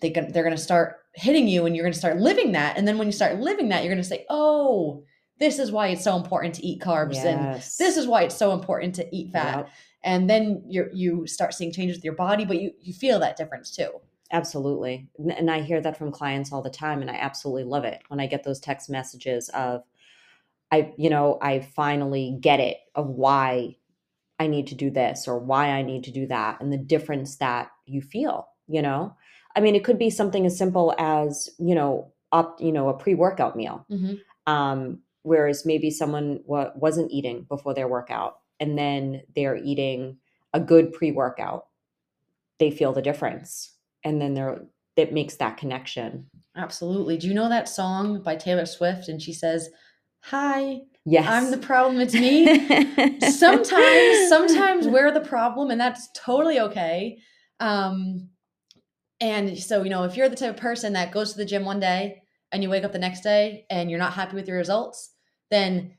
they 0.00 0.10
they're 0.10 0.42
going 0.42 0.56
to 0.56 0.62
start 0.62 0.96
hitting 1.16 1.48
you 1.48 1.66
and 1.66 1.74
you're 1.74 1.84
going 1.84 1.92
to 1.92 1.98
start 1.98 2.18
living 2.18 2.52
that 2.52 2.76
and 2.76 2.86
then 2.86 2.98
when 2.98 3.08
you 3.08 3.12
start 3.12 3.40
living 3.40 3.68
that 3.70 3.82
you're 3.82 3.92
going 3.92 4.02
to 4.02 4.08
say 4.08 4.24
oh 4.30 5.02
this 5.38 5.58
is 5.58 5.70
why 5.72 5.88
it's 5.88 6.04
so 6.04 6.16
important 6.16 6.54
to 6.54 6.64
eat 6.64 6.80
carbs 6.80 7.16
and 7.24 7.56
this 7.78 7.96
is 7.96 8.06
why 8.06 8.22
it's 8.22 8.36
so 8.36 8.52
important 8.52 8.94
to 8.94 9.16
eat 9.16 9.32
fat 9.32 9.58
Yep. 9.58 9.68
and 10.04 10.30
then 10.30 10.62
you 10.68 10.88
you 10.92 11.26
start 11.26 11.54
seeing 11.54 11.72
changes 11.72 11.96
with 11.96 12.04
your 12.04 12.14
body 12.14 12.44
but 12.44 12.60
you 12.60 12.72
you 12.80 12.92
feel 12.92 13.18
that 13.20 13.36
difference 13.36 13.70
too 13.74 13.90
Absolutely. 14.32 15.08
And 15.36 15.50
I 15.50 15.60
hear 15.60 15.80
that 15.80 15.96
from 15.96 16.10
clients 16.10 16.52
all 16.52 16.62
the 16.62 16.70
time 16.70 17.00
and 17.00 17.10
I 17.10 17.14
absolutely 17.14 17.64
love 17.64 17.84
it 17.84 18.02
when 18.08 18.18
I 18.20 18.26
get 18.26 18.42
those 18.42 18.58
text 18.58 18.90
messages 18.90 19.48
of 19.50 19.82
I 20.72 20.92
you 20.96 21.10
know, 21.10 21.38
I 21.40 21.60
finally 21.60 22.36
get 22.40 22.58
it 22.58 22.78
of 22.94 23.06
why 23.06 23.76
I 24.38 24.48
need 24.48 24.66
to 24.68 24.74
do 24.74 24.90
this 24.90 25.28
or 25.28 25.38
why 25.38 25.68
I 25.68 25.82
need 25.82 26.04
to 26.04 26.10
do 26.10 26.26
that 26.26 26.60
and 26.60 26.72
the 26.72 26.78
difference 26.78 27.36
that 27.36 27.70
you 27.86 28.02
feel, 28.02 28.48
you 28.66 28.82
know? 28.82 29.14
I 29.56 29.60
mean, 29.60 29.74
it 29.74 29.82
could 29.84 29.98
be 29.98 30.10
something 30.10 30.44
as 30.46 30.56
simple 30.56 30.94
as, 30.98 31.48
you 31.58 31.74
know, 31.74 32.12
up, 32.30 32.58
you 32.60 32.70
know, 32.72 32.88
a 32.90 32.94
pre-workout 32.94 33.56
meal. 33.56 33.84
mm-hmm. 33.90 34.14
Um 34.52 35.00
whereas 35.22 35.66
maybe 35.66 35.90
someone 35.90 36.38
wa- 36.46 36.70
wasn't 36.76 37.10
eating 37.10 37.44
before 37.48 37.74
their 37.74 37.88
workout 37.88 38.36
and 38.60 38.78
then 38.78 39.22
they're 39.34 39.56
eating 39.56 40.18
a 40.52 40.60
good 40.60 40.92
pre-workout. 40.92 41.66
They 42.60 42.70
feel 42.70 42.92
the 42.92 43.02
difference 43.02 43.74
and 44.04 44.20
then 44.20 44.34
they're 44.34 44.60
it 44.96 45.12
makes 45.12 45.36
that 45.36 45.56
connection. 45.56 46.30
absolutely 46.56 47.16
do 47.18 47.26
you 47.28 47.34
know 47.34 47.48
that 47.48 47.68
song 47.68 48.22
by 48.22 48.34
taylor 48.36 48.64
swift 48.66 49.08
and 49.08 49.20
she 49.20 49.32
says 49.32 49.68
hi 50.20 50.80
Yes. 51.04 51.26
i'm 51.28 51.50
the 51.50 51.58
problem 51.58 52.00
it's 52.00 52.14
me 52.14 52.46
sometimes 53.30 54.28
sometimes 54.28 54.88
we're 54.88 55.12
the 55.12 55.20
problem 55.20 55.70
and 55.70 55.80
that's 55.80 56.08
totally 56.14 56.58
okay 56.60 57.18
um 57.60 58.28
and 59.20 59.58
so 59.58 59.82
you 59.82 59.90
know 59.90 60.04
if 60.04 60.16
you're 60.16 60.28
the 60.28 60.36
type 60.36 60.54
of 60.54 60.60
person 60.60 60.92
that 60.92 61.12
goes 61.12 61.32
to 61.32 61.38
the 61.38 61.44
gym 61.44 61.64
one 61.64 61.80
day 61.80 62.22
and 62.52 62.62
you 62.62 62.70
wake 62.70 62.84
up 62.84 62.92
the 62.92 62.98
next 62.98 63.22
day 63.22 63.66
and 63.70 63.90
you're 63.90 63.98
not 63.98 64.12
happy 64.12 64.34
with 64.34 64.48
your 64.48 64.58
results 64.58 65.12
then 65.50 65.92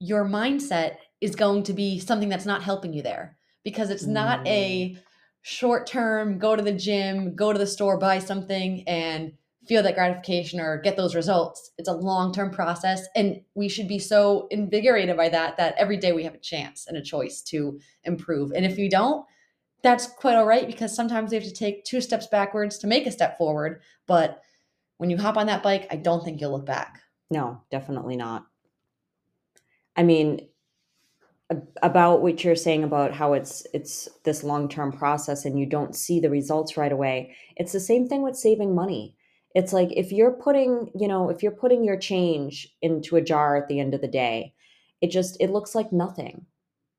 your 0.00 0.24
mindset 0.24 0.96
is 1.20 1.34
going 1.34 1.62
to 1.62 1.72
be 1.72 1.98
something 1.98 2.28
that's 2.28 2.46
not 2.46 2.62
helping 2.62 2.92
you 2.92 3.02
there 3.02 3.36
because 3.64 3.90
it's 3.90 4.04
not 4.04 4.46
a 4.46 4.90
mm. 4.90 4.98
short 5.42 5.86
term 5.86 6.38
go 6.38 6.54
to 6.54 6.62
the 6.62 6.72
gym, 6.72 7.34
go 7.34 7.52
to 7.52 7.58
the 7.58 7.66
store, 7.66 7.98
buy 7.98 8.18
something, 8.18 8.86
and 8.86 9.32
feel 9.66 9.82
that 9.82 9.94
gratification 9.94 10.60
or 10.60 10.80
get 10.82 10.96
those 10.96 11.14
results. 11.14 11.70
It's 11.78 11.88
a 11.88 11.94
long 11.94 12.32
term 12.32 12.50
process. 12.50 13.06
And 13.16 13.40
we 13.54 13.68
should 13.68 13.88
be 13.88 13.98
so 13.98 14.46
invigorated 14.50 15.16
by 15.16 15.30
that 15.30 15.56
that 15.56 15.74
every 15.78 15.96
day 15.96 16.12
we 16.12 16.24
have 16.24 16.34
a 16.34 16.38
chance 16.38 16.86
and 16.86 16.96
a 16.96 17.02
choice 17.02 17.40
to 17.42 17.80
improve. 18.04 18.52
And 18.54 18.66
if 18.66 18.76
you 18.76 18.90
don't, 18.90 19.24
that's 19.84 20.06
quite 20.06 20.34
all 20.34 20.46
right 20.46 20.66
because 20.66 20.96
sometimes 20.96 21.30
we 21.30 21.36
have 21.36 21.44
to 21.44 21.52
take 21.52 21.84
two 21.84 22.00
steps 22.00 22.26
backwards 22.26 22.78
to 22.78 22.86
make 22.86 23.06
a 23.06 23.12
step 23.12 23.36
forward. 23.36 23.82
But 24.06 24.40
when 24.96 25.10
you 25.10 25.18
hop 25.18 25.36
on 25.36 25.46
that 25.46 25.62
bike, 25.62 25.86
I 25.90 25.96
don't 25.96 26.24
think 26.24 26.40
you'll 26.40 26.52
look 26.52 26.64
back. 26.64 27.02
No, 27.30 27.62
definitely 27.70 28.16
not. 28.16 28.46
I 29.94 30.02
mean, 30.02 30.48
about 31.82 32.22
what 32.22 32.42
you're 32.42 32.56
saying 32.56 32.82
about 32.82 33.12
how 33.12 33.34
it's 33.34 33.66
it's 33.74 34.08
this 34.24 34.42
long-term 34.42 34.92
process 34.92 35.44
and 35.44 35.60
you 35.60 35.66
don't 35.66 35.94
see 35.94 36.18
the 36.18 36.30
results 36.30 36.78
right 36.78 36.90
away. 36.90 37.36
It's 37.56 37.72
the 37.72 37.78
same 37.78 38.08
thing 38.08 38.22
with 38.22 38.36
saving 38.36 38.74
money. 38.74 39.14
It's 39.54 39.74
like 39.74 39.92
if 39.92 40.12
you're 40.12 40.32
putting, 40.32 40.90
you 40.98 41.06
know, 41.06 41.28
if 41.28 41.42
you're 41.42 41.52
putting 41.52 41.84
your 41.84 41.98
change 41.98 42.74
into 42.80 43.16
a 43.16 43.20
jar 43.20 43.56
at 43.56 43.68
the 43.68 43.78
end 43.78 43.92
of 43.92 44.00
the 44.00 44.08
day, 44.08 44.54
it 45.02 45.10
just 45.10 45.36
it 45.40 45.50
looks 45.50 45.74
like 45.74 45.92
nothing, 45.92 46.46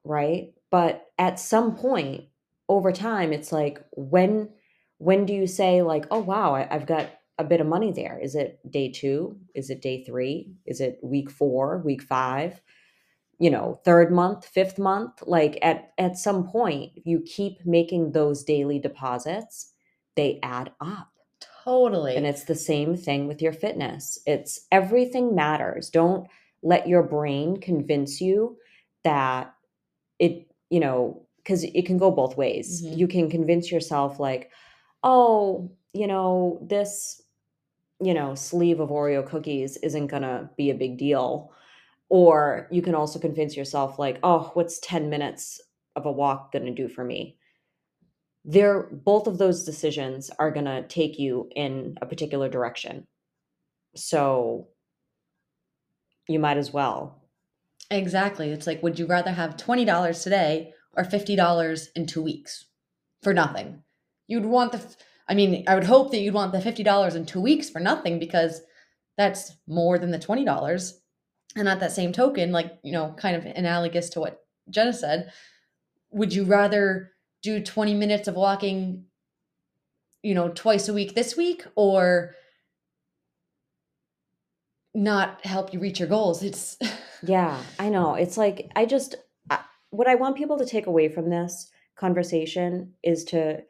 right? 0.03 0.53
But 0.69 1.07
at 1.17 1.39
some 1.39 1.75
point 1.75 2.25
over 2.69 2.91
time, 2.91 3.33
it's 3.33 3.51
like 3.51 3.83
when 3.91 4.49
when 4.97 5.25
do 5.25 5.33
you 5.33 5.47
say 5.47 5.81
like, 5.81 6.05
oh 6.11 6.19
wow, 6.19 6.55
I, 6.55 6.67
I've 6.73 6.85
got 6.85 7.09
a 7.37 7.43
bit 7.43 7.61
of 7.61 7.67
money 7.67 7.91
there? 7.91 8.17
Is 8.17 8.35
it 8.35 8.59
day 8.71 8.91
two? 8.91 9.37
Is 9.53 9.69
it 9.69 9.81
day 9.81 10.03
three? 10.03 10.53
Is 10.65 10.79
it 10.79 10.99
week 11.03 11.29
four? 11.29 11.79
Week 11.79 12.01
five? 12.01 12.61
you 13.39 13.49
know 13.49 13.79
third 13.83 14.11
month 14.11 14.45
fifth 14.45 14.79
month 14.79 15.21
like 15.25 15.57
at 15.61 15.91
at 15.97 16.17
some 16.17 16.47
point 16.47 16.91
you 17.03 17.21
keep 17.25 17.65
making 17.65 18.11
those 18.11 18.43
daily 18.43 18.79
deposits 18.79 19.73
they 20.15 20.39
add 20.43 20.71
up 20.79 21.09
Totally. 21.63 22.15
and 22.15 22.25
it's 22.25 22.43
the 22.43 22.55
same 22.55 22.95
thing 22.95 23.27
with 23.27 23.41
your 23.41 23.53
fitness 23.53 24.19
it's 24.25 24.67
everything 24.71 25.35
matters 25.35 25.89
don't 25.89 26.27
let 26.63 26.87
your 26.87 27.03
brain 27.03 27.57
convince 27.57 28.21
you 28.21 28.57
that 29.03 29.53
it 30.19 30.47
you 30.69 30.79
know 30.79 31.24
because 31.45 31.63
it 31.63 31.85
can 31.85 31.97
go 31.99 32.11
both 32.11 32.35
ways. 32.37 32.83
Mhm. 32.83 32.97
you 32.97 33.07
can 33.07 33.29
convince 33.29 33.71
yourself 33.71 34.19
like 34.19 34.51
oh 35.03 35.71
you 35.93 36.07
know 36.07 36.59
this 36.61 37.21
you 38.01 38.13
know 38.13 38.35
sleeve 38.35 38.79
of 38.81 38.89
oreo 38.89 39.25
cookies 39.25 39.77
isn't 39.77 40.07
gonna 40.07 40.49
be 40.57 40.69
a 40.71 40.75
big 40.75 40.97
deal. 40.97 41.51
Or 42.09 42.67
you 42.71 42.81
can 42.83 42.95
also 42.95 43.19
convince 43.19 43.57
yourself 43.57 43.97
like 43.99 44.19
oh 44.23 44.51
what's 44.55 44.79
10 44.79 45.09
minutes 45.09 45.61
of 45.95 46.05
a 46.05 46.11
walk 46.11 46.51
going 46.51 46.65
to 46.65 46.71
do 46.71 46.87
for 46.89 47.03
me? 47.03 47.37
They're 48.43 48.83
both 48.91 49.27
of 49.27 49.37
those 49.39 49.63
decisions 49.65 50.29
are 50.37 50.51
going 50.51 50.65
to 50.65 50.85
take 50.87 51.17
you 51.17 51.49
in 51.55 51.97
a 52.01 52.05
particular 52.05 52.47
direction. 52.49 53.07
So 53.95 54.67
you 56.27 56.39
might 56.39 56.57
as 56.57 56.71
well. 56.73 57.21
Exactly. 57.89 58.51
It's 58.51 58.67
like, 58.67 58.83
would 58.83 58.99
you 58.99 59.07
rather 59.07 59.31
have 59.31 59.57
$20 59.57 60.21
today 60.23 60.73
or 60.97 61.03
$50 61.03 61.87
in 61.95 62.05
two 62.05 62.21
weeks 62.21 62.65
for 63.21 63.33
nothing? 63.33 63.83
You'd 64.27 64.45
want 64.45 64.71
the, 64.71 64.81
I 65.27 65.33
mean, 65.33 65.63
I 65.67 65.75
would 65.75 65.83
hope 65.83 66.11
that 66.11 66.19
you'd 66.19 66.33
want 66.33 66.51
the 66.51 66.59
$50 66.59 67.15
in 67.15 67.25
two 67.25 67.41
weeks 67.41 67.69
for 67.69 67.79
nothing 67.79 68.19
because 68.19 68.61
that's 69.17 69.53
more 69.67 69.97
than 69.97 70.11
the 70.11 70.19
$20. 70.19 70.93
And 71.55 71.69
at 71.69 71.79
that 71.79 71.91
same 71.91 72.11
token, 72.11 72.51
like, 72.51 72.79
you 72.83 72.91
know, 72.91 73.15
kind 73.17 73.35
of 73.35 73.45
analogous 73.45 74.09
to 74.11 74.19
what 74.19 74.43
Jenna 74.69 74.93
said, 74.93 75.31
would 76.11 76.33
you 76.33 76.43
rather 76.43 77.11
do 77.41 77.61
20 77.61 77.93
minutes 77.93 78.27
of 78.27 78.35
walking, 78.35 79.05
you 80.21 80.33
know, 80.33 80.49
twice 80.49 80.89
a 80.89 80.93
week 80.93 81.15
this 81.15 81.37
week 81.37 81.65
or 81.75 82.35
not 84.93 85.45
help 85.45 85.73
you 85.73 85.79
reach 85.79 85.99
your 85.99 86.09
goals? 86.09 86.43
It's, 86.43 86.77
yeah 87.27 87.59
i 87.79 87.89
know 87.89 88.15
it's 88.15 88.37
like 88.37 88.69
i 88.75 88.85
just 88.85 89.15
what 89.89 90.07
i 90.07 90.15
want 90.15 90.37
people 90.37 90.57
to 90.57 90.65
take 90.65 90.87
away 90.87 91.09
from 91.09 91.29
this 91.29 91.69
conversation 91.95 92.93
is 93.03 93.23
to 93.23 93.61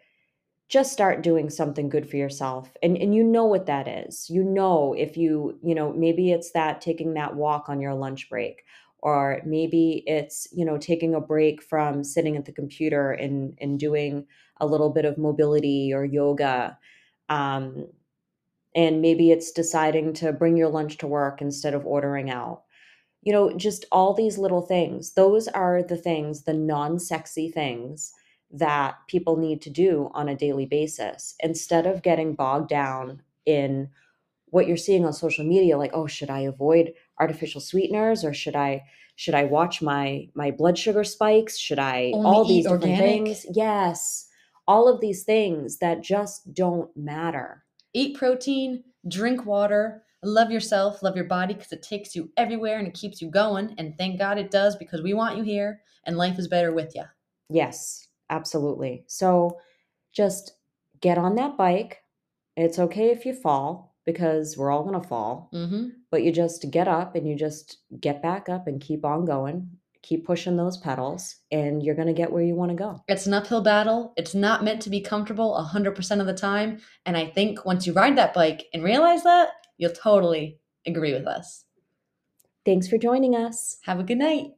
just 0.70 0.92
start 0.92 1.22
doing 1.22 1.50
something 1.50 1.90
good 1.90 2.10
for 2.10 2.18
yourself. 2.18 2.76
And 2.82 2.98
and 2.98 3.14
you 3.14 3.24
know 3.24 3.46
what 3.46 3.68
that 3.68 3.88
is. 3.88 4.30
You 4.30 4.44
know 4.44 4.94
if 4.98 5.16
you 5.18 5.60
you 5.64 5.76
know 5.76 5.94
maybe 5.94 6.32
it's 6.32 6.52
that 6.52 6.82
taking 6.82 7.14
that 7.14 7.36
walk 7.36 7.70
on 7.70 7.80
your 7.82 7.94
lunch 7.94 8.30
break 8.30 8.64
or 9.00 9.42
maybe 9.46 10.04
it's 10.08 10.48
you 10.52 10.66
know 10.66 10.78
taking 10.78 11.14
a 11.14 11.22
break 11.22 11.62
from 11.62 12.04
sitting 12.04 12.36
at 12.36 12.46
the 12.46 12.52
computer 12.52 13.12
and 13.12 13.58
and 13.62 13.80
doing 13.80 14.26
a 14.60 14.66
little 14.66 14.90
bit 14.90 15.06
of 15.06 15.18
mobility 15.18 15.94
or 15.94 16.04
yoga. 16.04 16.78
Um 17.30 17.88
and 18.76 19.02
maybe 19.02 19.32
it's 19.32 19.52
deciding 19.52 20.14
to 20.14 20.34
bring 20.34 20.58
your 20.58 20.70
lunch 20.70 20.98
to 20.98 21.08
work 21.08 21.42
instead 21.42 21.74
of 21.74 21.86
ordering 21.86 22.30
out 22.30 22.65
you 23.26 23.34
know 23.34 23.52
just 23.58 23.86
all 23.92 24.14
these 24.14 24.38
little 24.38 24.62
things. 24.62 25.14
Those 25.16 25.48
are 25.50 25.84
the 25.84 25.98
things 25.98 26.44
the 26.44 26.54
non-sexy 26.54 27.50
things 27.52 28.14
that 28.52 28.96
people 29.08 29.36
need 29.38 29.62
to 29.64 29.70
do 29.70 30.10
on 30.14 30.30
a 30.30 30.36
daily 30.36 30.66
basis. 30.66 31.36
Instead 31.42 31.86
of 31.88 32.04
getting 32.04 32.36
bogged 32.36 32.70
down 32.70 33.22
in 33.46 33.90
what 34.48 34.68
you're 34.68 34.78
seeing 34.78 35.06
on 35.06 35.12
social 35.14 35.44
media 35.46 35.78
like 35.78 35.92
oh 35.94 36.08
should 36.08 36.30
i 36.30 36.40
avoid 36.42 36.94
artificial 37.20 37.60
sweeteners? 37.62 38.24
Or 38.24 38.34
should 38.34 38.56
i 38.56 38.84
should 39.18 39.34
i 39.36 39.44
watch 39.44 39.82
my 39.82 40.30
my 40.36 40.52
blood 40.52 40.78
sugar 40.78 41.04
spikes? 41.04 41.58
Should 41.58 41.80
i 41.80 42.12
Only 42.14 42.26
all 42.28 42.46
these 42.46 42.64
different 42.66 42.84
organic? 42.84 43.00
things? 43.02 43.46
Yes. 43.54 44.28
All 44.68 44.88
of 44.88 45.02
these 45.02 45.24
things 45.24 45.78
that 45.80 46.02
just 46.02 46.54
don't 46.54 46.96
matter. 46.98 47.64
Eat 47.94 48.18
protein, 48.18 48.84
drink 49.08 49.46
water, 49.46 50.04
love 50.26 50.52
yourself, 50.52 51.02
love 51.04 51.16
your 51.16 51.26
body 51.26 51.54
because 51.54 51.72
it 51.72 51.84
takes 51.84 52.16
you 52.16 52.30
everywhere 52.38 52.80
and 52.80 52.88
it 52.88 52.94
keeps 52.94 53.22
you 53.22 53.30
going. 53.30 53.74
And 53.78 53.98
thank 53.98 54.20
God 54.20 54.38
it 54.38 54.52
does 54.52 54.76
because 54.76 55.02
we 55.02 55.14
want 55.14 55.38
you 55.38 55.44
here 55.44 55.82
and 56.06 56.18
life 56.18 56.38
is 56.40 56.48
better 56.48 56.74
with 56.74 56.94
you. 56.96 57.04
Yes, 57.50 58.08
absolutely. 58.30 59.04
So 59.08 59.58
just 60.14 60.54
get 61.02 61.18
on 61.18 61.36
that 61.36 61.58
bike. 61.58 62.02
It's 62.58 62.80
okay 62.80 63.10
if 63.12 63.26
you 63.26 63.34
fall 63.34 63.96
because 64.06 64.56
we're 64.58 64.72
all 64.72 64.84
going 64.84 65.00
to 65.02 65.08
fall, 65.08 65.50
Mm-hmm. 65.54 65.88
but 66.12 66.24
you 66.24 66.32
just 66.32 66.70
get 66.72 66.88
up 66.88 67.16
and 67.16 67.28
you 67.28 67.36
just 67.36 67.78
get 68.00 68.22
back 68.22 68.50
up 68.50 68.68
and 68.68 68.80
keep 68.82 69.04
on 69.04 69.26
going. 69.26 69.70
Keep 70.04 70.26
pushing 70.28 70.56
those 70.56 70.78
pedals 70.78 71.38
and 71.52 71.82
you're 71.82 71.96
going 71.96 72.08
to 72.08 72.14
get 72.14 72.32
where 72.32 72.44
you 72.44 72.54
want 72.54 72.70
to 72.70 72.76
go. 72.78 73.04
It's 73.08 73.26
an 73.26 73.34
uphill 73.34 73.62
battle. 73.62 74.14
It's 74.18 74.36
not 74.36 74.64
meant 74.64 74.80
to 74.84 74.92
be 74.92 75.02
comfortable 75.02 75.56
100% 75.74 76.20
of 76.20 76.28
the 76.28 76.34
time. 76.34 76.80
And 77.08 77.18
I 77.18 77.26
think 77.26 77.66
once 77.66 77.88
you 77.88 77.94
ride 77.94 78.16
that 78.20 78.36
bike 78.36 78.68
and 78.72 78.84
realize 78.84 79.24
that, 79.24 79.50
you'll 79.78 79.92
totally 79.92 80.60
agree 80.86 81.14
with 81.14 81.28
us. 81.28 81.66
Thanks 82.66 82.88
for 82.88 82.98
joining 82.98 83.36
us. 83.36 83.78
Have 83.84 84.00
a 84.00 84.04
good 84.04 84.18
night. 84.18 84.52